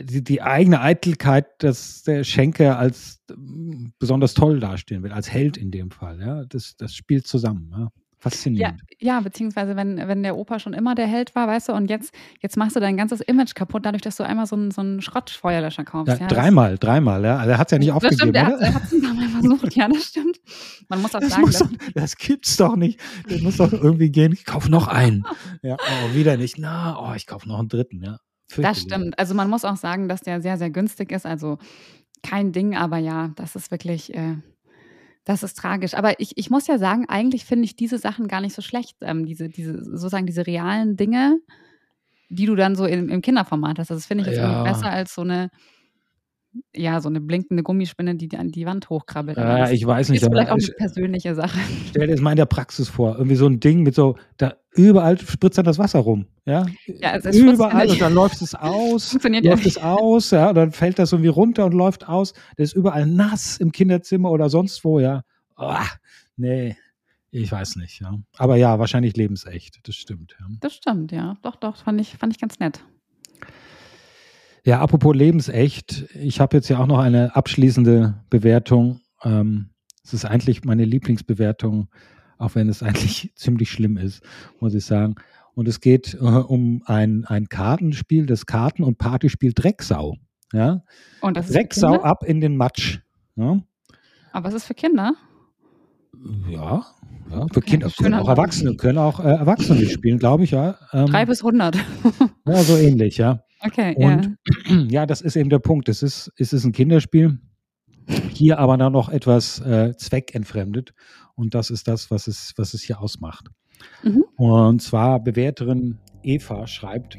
die, 0.03 0.25
die 0.25 0.43
eigene 0.43 0.81
Eitelkeit, 0.81 1.47
dass 1.63 2.03
der 2.03 2.25
Schenker 2.25 2.79
als 2.79 3.21
mm, 3.35 3.89
besonders 3.99 4.35
toll 4.35 4.61
dastehen 4.61 5.03
will, 5.03 5.13
als 5.13 5.31
Held 5.31 5.57
in 5.57 5.71
dem 5.71 5.91
Fall. 5.91 6.21
Ja, 6.21 6.45
das, 6.45 6.77
das 6.77 6.95
spielt 6.95 7.27
zusammen. 7.27 7.71
Ja. 7.77 7.89
Faszinierend. 8.21 8.81
Ja, 8.99 9.15
ja, 9.15 9.21
beziehungsweise 9.21 9.77
wenn, 9.77 9.97
wenn 9.97 10.25
der 10.25 10.37
Opa 10.37 10.59
schon 10.59 10.73
immer 10.73 10.97
der 10.97 11.07
Held 11.07 11.37
war, 11.37 11.47
weißt 11.47 11.69
du, 11.69 11.73
und 11.75 11.89
jetzt, 11.89 12.13
jetzt 12.41 12.57
machst 12.57 12.75
du 12.75 12.81
dein 12.81 12.97
ganzes 12.97 13.21
Image 13.21 13.55
kaputt, 13.55 13.87
dadurch, 13.87 14.03
dass 14.03 14.17
du 14.17 14.25
einmal 14.25 14.47
so 14.47 14.57
einen, 14.57 14.73
so 14.73 14.81
einen 14.81 15.01
Schrottfeuerlöscher 15.01 15.85
kaufst. 15.85 16.09
Ja, 16.15 16.23
ja, 16.23 16.27
dreimal, 16.27 16.73
das, 16.73 16.81
dreimal, 16.81 17.25
ja. 17.25 17.37
Also 17.37 17.53
er 17.53 17.59
hat 17.59 17.69
es 17.69 17.73
ja 17.73 17.79
nicht 17.79 17.93
aufgegeben. 17.93 18.33
Das 18.33 18.43
stimmt, 18.43 18.61
er 18.61 18.75
hat 18.75 18.83
es 18.85 18.93
Mal 19.19 19.29
versucht, 19.29 19.77
ja, 19.77 19.89
das 19.89 20.05
stimmt. 20.05 20.41
Man 20.89 21.03
muss 21.03 21.15
auch 21.15 21.21
das 21.21 21.31
sagen. 21.31 21.43
Muss 21.43 21.59
doch, 21.59 21.71
das 21.95 22.17
gibt's 22.17 22.57
doch 22.57 22.75
nicht. 22.75 22.99
Das 23.29 23.41
muss 23.41 23.59
doch 23.59 23.73
irgendwie 23.73 24.11
gehen, 24.11 24.33
ich 24.33 24.45
kaufe 24.45 24.69
noch 24.69 24.89
einen. 24.89 25.25
ja, 25.63 25.77
oh, 25.77 26.15
wieder 26.15 26.37
nicht. 26.37 26.59
Na, 26.59 26.99
oh, 26.99 27.15
ich 27.15 27.27
kaufe 27.27 27.49
noch 27.49 27.61
einen 27.61 27.69
dritten, 27.69 28.03
ja. 28.03 28.19
Das 28.57 28.81
stimmt. 28.81 29.19
Also 29.19 29.35
man 29.35 29.51
muss 29.51 29.65
auch 29.65 29.77
sagen, 29.77 30.09
dass 30.09 30.23
der 30.23 30.41
sehr, 30.41 30.57
sehr 30.57 30.71
günstig 30.71 31.13
ist. 31.13 31.27
Also 31.27 31.59
kein 32.23 32.53
Ding, 32.53 32.77
aber 32.77 32.99
ja, 32.99 33.29
das 33.37 33.57
ist 33.57 33.71
wirklich. 33.71 34.15
Äh, 34.15 34.37
das 35.25 35.43
ist 35.43 35.59
tragisch. 35.59 35.93
Aber 35.93 36.19
ich, 36.21 36.39
ich 36.39 36.49
muss 36.49 36.67
ja 36.69 36.79
sagen, 36.79 37.05
eigentlich 37.07 37.45
finde 37.45 37.67
ich 37.67 37.77
diese 37.77 37.99
Sachen 37.99 38.29
gar 38.29 38.41
nicht 38.41 38.55
so 38.55 38.63
schlecht. 38.63 38.97
Ähm, 39.03 39.27
diese, 39.27 39.51
diese, 39.51 39.85
sozusagen 39.85 40.25
diese 40.25 40.47
realen 40.47 40.97
Dinge, 40.97 41.39
die 42.31 42.47
du 42.47 42.57
dann 42.57 42.77
so 42.77 42.87
im, 42.87 43.11
im 43.11 43.21
Kinderformat 43.21 43.79
hast. 43.79 43.91
Also 43.91 44.01
das 44.01 44.07
finde 44.07 44.23
ich 44.23 44.29
jetzt 44.29 44.39
ja. 44.39 44.63
besser 44.63 44.89
als 44.89 45.15
so 45.15 45.21
eine, 45.21 45.51
ja, 46.75 47.01
so 47.01 47.09
eine 47.09 47.21
blinkende 47.21 47.63
Gummispinne, 47.63 48.15
die 48.15 48.37
an 48.37 48.51
die 48.51 48.67
Wand 48.67 48.89
hochkrabbelt. 48.89 49.37
Ja, 49.37 49.71
ich 49.71 49.87
weiß 49.87 50.09
nicht. 50.09 50.23
Ist 50.23 50.29
vielleicht 50.29 50.51
auch 50.51 50.57
eine 50.57 50.75
persönliche 50.77 51.35
Sache. 51.35 51.59
Stell 51.89 52.07
dir 52.07 52.15
das 52.15 52.21
mal 52.21 52.31
in 52.31 52.37
der 52.37 52.47
Praxis 52.47 52.89
vor. 52.89 53.17
Irgendwie 53.17 53.37
so 53.37 53.47
ein 53.47 53.61
Ding 53.61 53.83
mit 53.83 53.95
so, 53.95 54.17
da 54.37 54.55
überall 54.73 55.19
spritzt 55.19 55.59
dann 55.59 55.65
das 55.65 55.79
Wasser 55.79 56.01
rum. 56.01 56.27
Ja, 56.47 56.67
ja 56.87 57.13
also 57.13 57.31
überall 57.31 57.91
und 57.91 58.01
dann 58.01 58.15
läuft 58.15 58.41
es 58.43 58.55
aus. 58.55 59.11
Funktioniert 59.11 59.45
läuft 59.45 59.65
ja. 59.65 59.69
es 59.69 59.79
aus, 59.79 60.31
ja, 60.31 60.49
und 60.49 60.55
dann 60.55 60.73
fällt 60.73 60.99
das 60.99 61.13
irgendwie 61.13 61.29
runter 61.29 61.67
und 61.67 61.75
läuft 61.75 62.09
aus. 62.09 62.33
Das 62.57 62.71
ist 62.71 62.75
überall 62.75 63.07
nass 63.07 63.59
im 63.59 63.73
Kinderzimmer 63.73 64.31
oder 64.31 64.49
sonst 64.49 64.85
wo, 64.85 65.01
ja. 65.01 65.23
Oh, 65.57 65.75
nee, 66.37 66.77
ich 67.31 67.53
weiß 67.53 67.77
nicht, 67.77 68.01
ja. 68.01 68.15
Aber 68.37 68.57
ja, 68.57 68.79
wahrscheinlich 68.79 69.17
lebensecht, 69.17 69.81
das 69.83 69.97
stimmt. 69.97 70.37
Ja. 70.41 70.47
Das 70.61 70.75
stimmt, 70.75 71.13
ja. 71.13 71.37
Doch, 71.43 71.57
doch, 71.57 71.77
fand 71.77 72.01
ich, 72.01 72.17
fand 72.17 72.33
ich 72.33 72.41
ganz 72.41 72.59
nett. 72.59 72.83
Ja, 74.69 74.81
apropos 74.81 75.17
lebensecht, 75.17 76.15
ich 76.15 76.41
habe 76.41 76.59
jetzt 76.59 76.69
ja 76.69 76.79
auch 76.79 76.87
noch 76.87 76.99
eine 76.99 77.35
abschließende 77.35 78.23
Bewertung. 78.29 79.01
Ähm, 79.25 79.71
es 80.05 80.13
ist 80.13 80.27
eigentlich 80.27 80.63
meine 80.63 80.85
Lieblingsbewertung, 80.85 81.89
auch 82.37 82.55
wenn 82.55 82.69
es 82.69 82.83
eigentlich 82.83 83.33
ziemlich 83.35 83.71
schlimm 83.71 83.97
ist, 83.97 84.23
muss 84.61 84.75
ich 84.75 84.85
sagen. 84.85 85.15
Und 85.55 85.69
es 85.69 85.81
geht 85.81 86.13
äh, 86.13 86.19
um 86.19 86.83
ein, 86.85 87.25
ein 87.25 87.49
Kartenspiel, 87.49 88.27
das 88.27 88.45
Karten- 88.45 88.83
und 88.85 88.99
Partyspiel 88.99 89.55
Drecksau. 89.55 90.17
Ja? 90.53 90.83
Und 91.23 91.39
das 91.39 91.49
Drecksau 91.49 92.03
ab 92.03 92.23
in 92.23 92.43
den 92.43 92.59
Matsch. 92.59 92.99
Ja? 93.37 93.63
Aber 94.33 94.49
was 94.49 94.53
ist 94.53 94.67
für 94.67 94.75
Kinder? 94.75 95.15
Ja, 96.47 96.85
ja, 97.31 97.47
für 97.47 97.57
okay, 97.57 97.61
Kinder 97.63 97.91
können 97.97 98.15
auch 98.17 98.29
Erwachsene, 98.29 98.77
können 98.77 98.99
auch 98.99 99.19
äh, 99.21 99.31
Erwachsene 99.31 99.89
spielen, 99.89 100.19
glaube 100.19 100.45
ich, 100.45 100.51
ja. 100.51 100.77
Ähm, 100.93 101.07
Drei 101.07 101.25
bis 101.25 101.41
100. 101.41 101.75
ja, 102.47 102.63
so 102.63 102.77
ähnlich, 102.77 103.17
ja. 103.17 103.45
Okay, 103.61 103.95
Und 103.97 104.37
ja. 104.67 104.77
ja, 104.89 105.07
das 105.07 105.21
ist 105.21 105.37
eben 105.37 105.51
der 105.51 105.59
Punkt. 105.59 105.89
Es 105.89 106.03
ist, 106.03 106.33
es 106.37 106.53
ist 106.53 106.65
ein 106.65 106.73
Kinderspiel, 106.73 107.39
hier 108.31 108.59
aber 108.59 108.77
dann 108.77 108.93
noch 108.93 109.09
etwas 109.09 109.61
äh, 109.61 109.97
zweckentfremdet. 109.97 110.95
Und 111.35 111.55
das 111.55 111.71
ist 111.71 111.89
das, 111.89 112.11
was 112.11 112.27
es, 112.27 112.53
was 112.57 112.75
es 112.75 112.83
hier 112.83 113.01
ausmacht. 113.01 113.49
Mhm. 114.03 114.25
Und 114.37 114.83
zwar 114.83 115.23
Bewerterin 115.23 115.99
Eva 116.23 116.67
schreibt, 116.67 117.19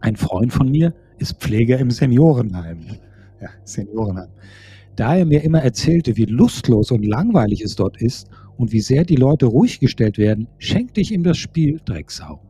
ein 0.00 0.16
Freund 0.16 0.52
von 0.52 0.70
mir 0.70 0.94
ist 1.18 1.40
Pfleger 1.40 1.78
im 1.78 1.90
Seniorenheim. 1.90 2.80
Ja, 3.40 3.50
Seniorenheim. 3.64 4.30
Da 4.96 5.16
er 5.16 5.24
mir 5.24 5.42
immer 5.42 5.62
erzählte, 5.62 6.16
wie 6.16 6.24
lustlos 6.24 6.90
und 6.90 7.04
langweilig 7.04 7.62
es 7.62 7.76
dort 7.76 8.00
ist 8.00 8.28
und 8.56 8.72
wie 8.72 8.80
sehr 8.80 9.04
die 9.04 9.16
Leute 9.16 9.46
ruhig 9.46 9.80
gestellt 9.80 10.18
werden, 10.18 10.48
schenkte 10.58 11.00
ich 11.00 11.12
ihm 11.12 11.22
das 11.22 11.38
Spiel 11.38 11.80
Drecksau. 11.84 12.40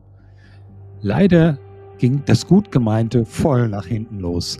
Leider 1.01 1.59
ging 2.03 2.21
das 2.25 2.45
Gutgemeinte 2.45 3.23
voll 3.23 3.69
nach 3.69 3.85
hinten 3.85 4.19
los. 4.19 4.57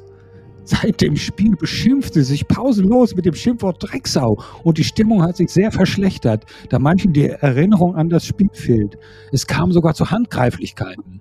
Seit 0.64 1.02
dem 1.02 1.18
Spiel 1.18 1.58
beschimpfte 1.58 2.24
sich 2.24 2.48
pausenlos 2.48 3.18
mit 3.18 3.26
dem 3.26 3.34
Schimpfwort 3.34 3.84
Drecksau 3.84 4.42
und 4.64 4.78
die 4.78 4.86
Stimmung 4.86 5.22
hat 5.22 5.36
sich 5.36 5.50
sehr 5.50 5.70
verschlechtert, 5.70 6.46
da 6.70 6.80
manchen 6.80 7.12
die 7.12 7.28
Erinnerung 7.28 7.98
an 7.98 8.08
das 8.08 8.26
Spiel 8.26 8.48
fehlt. 8.54 8.98
Es 9.34 9.46
kam 9.46 9.74
sogar 9.74 9.94
zu 9.94 10.10
Handgreiflichkeiten. 10.10 11.20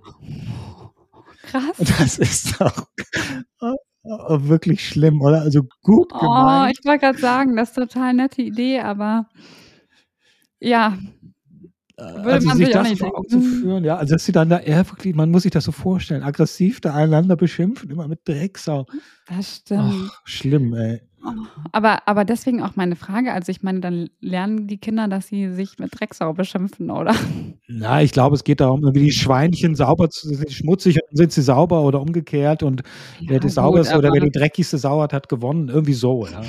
Krass. 1.43 1.77
Das 1.99 2.19
ist 2.19 2.61
doch 2.61 2.87
wirklich 4.05 4.87
schlimm, 4.87 5.21
oder? 5.23 5.41
Also 5.41 5.63
gut 5.83 6.09
gemeint. 6.11 6.69
Oh, 6.69 6.71
ich 6.71 6.87
wollte 6.87 7.01
gerade 7.07 7.19
sagen, 7.19 7.57
das 7.57 7.71
ist 7.71 7.79
eine 7.79 7.89
total 7.89 8.15
nette 8.15 8.43
Idee, 8.43 8.79
aber 8.79 9.27
Ja. 10.61 10.97
Würde 11.97 12.33
also 12.33 12.49
man 12.49 12.57
sich 12.57 12.71
das 12.71 12.93
vor 12.99 13.19
Augen 13.19 13.29
zu 13.29 13.41
führen, 13.41 13.85
ja, 13.85 13.97
also 13.97 14.15
dass 14.15 14.25
sie 14.25 14.33
dann 14.33 14.49
da 14.49 14.59
eher 14.59 14.87
wirklich, 14.89 15.15
man 15.15 15.31
muss 15.31 15.43
sich 15.43 15.53
das 15.53 15.65
so 15.65 15.73
vorstellen, 15.73 16.23
aggressiv 16.23 16.81
da 16.81 16.95
einander 16.95 17.37
beschimpfen, 17.37 17.91
immer 17.91 18.09
mit 18.09 18.27
Drecksau. 18.27 18.87
Das 19.27 19.57
stimmt. 19.57 20.11
Ach, 20.11 20.21
schlimm, 20.25 20.75
ey. 20.75 21.03
Aber, 21.71 22.07
aber 22.07 22.25
deswegen 22.25 22.63
auch 22.63 22.75
meine 22.75 22.97
Frage. 22.97 23.33
Also 23.33 23.53
ich 23.53 23.63
meine, 23.63 23.81
dann 23.81 24.11
lernen 24.21 24.67
die 24.67 24.79
Kinder, 24.79 25.09
dass 25.09 25.29
sie 25.29 25.53
sich 25.53 25.79
mit 25.79 25.99
Drecksau 25.99 26.33
beschimpfen, 26.33 26.91
oder? 26.91 27.15
Na, 27.69 28.03
ich 28.03 28.13
glaube, 28.13 28.35
es 28.35 28.45
geht 28.45 28.61
darum, 28.61 28.83
irgendwie 28.83 29.05
die 29.05 29.13
Schweinchen 29.13 29.75
sauber 29.75 30.11
zu 30.11 30.29
sind 30.29 30.51
schmutzig 30.51 30.99
und 31.11 31.17
sind 31.17 31.33
sie 31.33 31.43
sauber 31.43 31.83
oder 31.83 32.01
umgekehrt 32.01 32.63
und 32.63 32.83
ja, 33.21 33.31
wer 33.31 33.41
die 33.41 33.49
sauberste 33.49 33.97
oder 33.97 34.13
wer 34.13 34.21
die 34.21 34.31
dreckigste 34.31 34.79
Sau 34.79 35.01
hat, 35.01 35.29
gewonnen. 35.29 35.69
Irgendwie 35.69 35.95
so, 35.95 36.27
ja. 36.27 36.43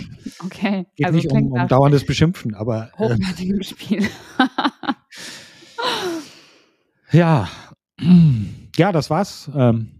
Okay. 0.44 0.86
Geht 0.96 1.06
also 1.06 1.18
nicht 1.18 1.32
um, 1.32 1.52
um 1.52 1.68
dauerndes 1.68 2.06
Beschimpfen, 2.06 2.56
aber. 2.56 2.90
Äh, 2.98 3.10
Hochwertiges 3.10 3.60
äh, 3.60 3.64
Spiel. 3.64 4.08
ja. 7.13 7.47
Ja, 8.76 8.91
das 8.91 9.12
war's. 9.12 9.52
Ähm, 9.56 9.91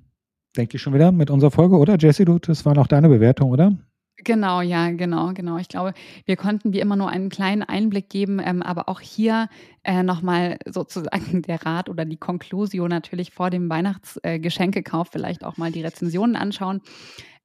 denke 0.58 0.78
ich 0.78 0.82
schon 0.82 0.96
wieder 0.96 1.12
mit 1.12 1.30
unserer 1.30 1.52
Folge, 1.52 1.78
oder? 1.78 1.96
Jesse, 1.96 2.26
du, 2.26 2.40
das 2.40 2.66
war 2.66 2.74
noch 2.74 2.88
deine 2.88 3.08
Bewertung, 3.08 3.52
oder? 3.52 3.78
Genau, 4.18 4.62
ja, 4.62 4.90
genau, 4.92 5.34
genau. 5.34 5.58
Ich 5.58 5.68
glaube, 5.68 5.94
wir 6.26 6.36
konnten 6.38 6.72
wie 6.74 6.80
immer 6.80 6.96
nur 6.96 7.10
einen 7.10 7.30
kleinen 7.30 7.64
Einblick 7.64 8.10
geben, 8.10 8.40
ähm, 8.44 8.62
aber 8.62 8.88
auch 8.90 9.00
hier 9.00 9.48
äh, 9.84 10.02
nochmal 10.04 10.58
sozusagen 10.66 11.42
der 11.44 11.64
Rat 11.66 11.90
oder 11.90 12.06
die 12.06 12.18
Konklusion 12.18 12.90
natürlich 12.90 13.32
vor 13.32 13.50
dem 13.50 13.70
Weihnachtsgeschenkekauf 13.70 15.08
äh, 15.08 15.12
vielleicht 15.12 15.44
auch 15.44 15.58
mal 15.58 15.72
die 15.72 15.84
Rezensionen 15.84 16.36
anschauen. 16.36 16.82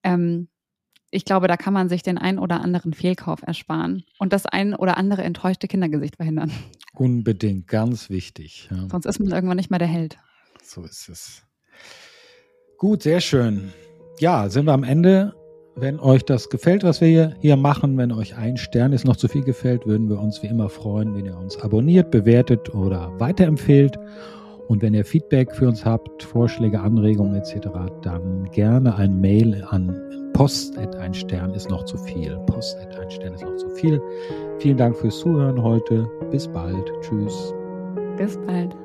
Ähm, 0.02 0.48
ich 1.11 1.25
glaube, 1.25 1.49
da 1.49 1.57
kann 1.57 1.73
man 1.73 1.88
sich 1.88 2.03
den 2.03 2.18
ein 2.18 2.38
oder 2.38 2.61
anderen 2.61 2.92
Fehlkauf 2.92 3.42
ersparen 3.42 4.05
und 4.18 4.33
das 4.33 4.47
ein 4.47 4.75
oder 4.75 4.97
andere 4.97 5.23
enttäuschte 5.23 5.68
Kindergesicht 5.68 6.16
verhindern. 6.16 6.51
Unbedingt, 6.92 7.68
ganz 7.68 8.11
wichtig. 8.11 8.68
Ja. 8.71 8.88
Sonst 8.90 9.07
ist 9.07 9.18
man 9.21 9.31
irgendwann 9.31 9.57
nicht 9.57 9.71
mehr 9.71 9.79
der 9.79 9.88
Held. 9.88 10.18
So 10.62 10.83
ist 10.83 11.09
es. 11.09 11.44
Gut, 12.77 13.03
sehr 13.03 13.21
schön. 13.21 13.73
Ja, 14.21 14.49
sind 14.49 14.66
wir 14.66 14.73
am 14.73 14.85
Ende 14.85 15.35
wenn 15.81 16.01
euch 16.01 16.25
das 16.25 16.49
gefällt, 16.49 16.83
was 16.83 17.01
wir 17.01 17.35
hier, 17.40 17.57
machen, 17.57 17.97
wenn 17.99 18.12
euch 18.12 18.37
ein 18.37 18.57
Stern 18.57 18.92
ist 18.92 19.05
noch 19.05 19.16
zu 19.16 19.29
viel 19.29 19.44
gefällt, 19.44 19.87
würden 19.87 20.09
wir 20.09 20.18
uns 20.18 20.42
wie 20.42 20.49
immer 20.49 20.68
freuen, 20.68 21.14
wenn 21.14 21.27
ihr 21.27 21.37
uns 21.37 21.57
abonniert, 21.59 22.11
bewertet 22.11 22.75
oder 22.75 23.12
weiterempfehlt. 23.18 23.97
Und 24.66 24.83
wenn 24.83 24.94
ihr 24.94 25.05
Feedback 25.05 25.55
für 25.55 25.68
uns 25.68 25.85
habt, 25.85 26.23
Vorschläge, 26.23 26.81
Anregungen 26.81 27.37
etc., 27.37 27.68
dann 28.03 28.51
gerne 28.51 28.97
ein 28.97 29.21
Mail 29.21 29.64
an 29.71 29.94
post 30.33 30.77
ein 30.79 31.14
Stern 31.14 31.53
ist 31.55 31.71
noch 31.71 31.85
zu 31.85 31.97
viel. 31.99 32.38
Post 32.47 32.77
ein 33.01 33.11
Stern 33.11 33.35
ist 33.35 33.43
noch 33.43 33.57
zu 33.57 33.69
viel. 33.71 34.01
Vielen 34.59 34.77
Dank 34.77 34.97
fürs 34.97 35.19
Zuhören 35.19 35.62
heute. 35.62 36.09
Bis 36.31 36.47
bald. 36.49 36.93
Tschüss. 37.03 37.55
Bis 38.17 38.38
bald. 38.47 38.77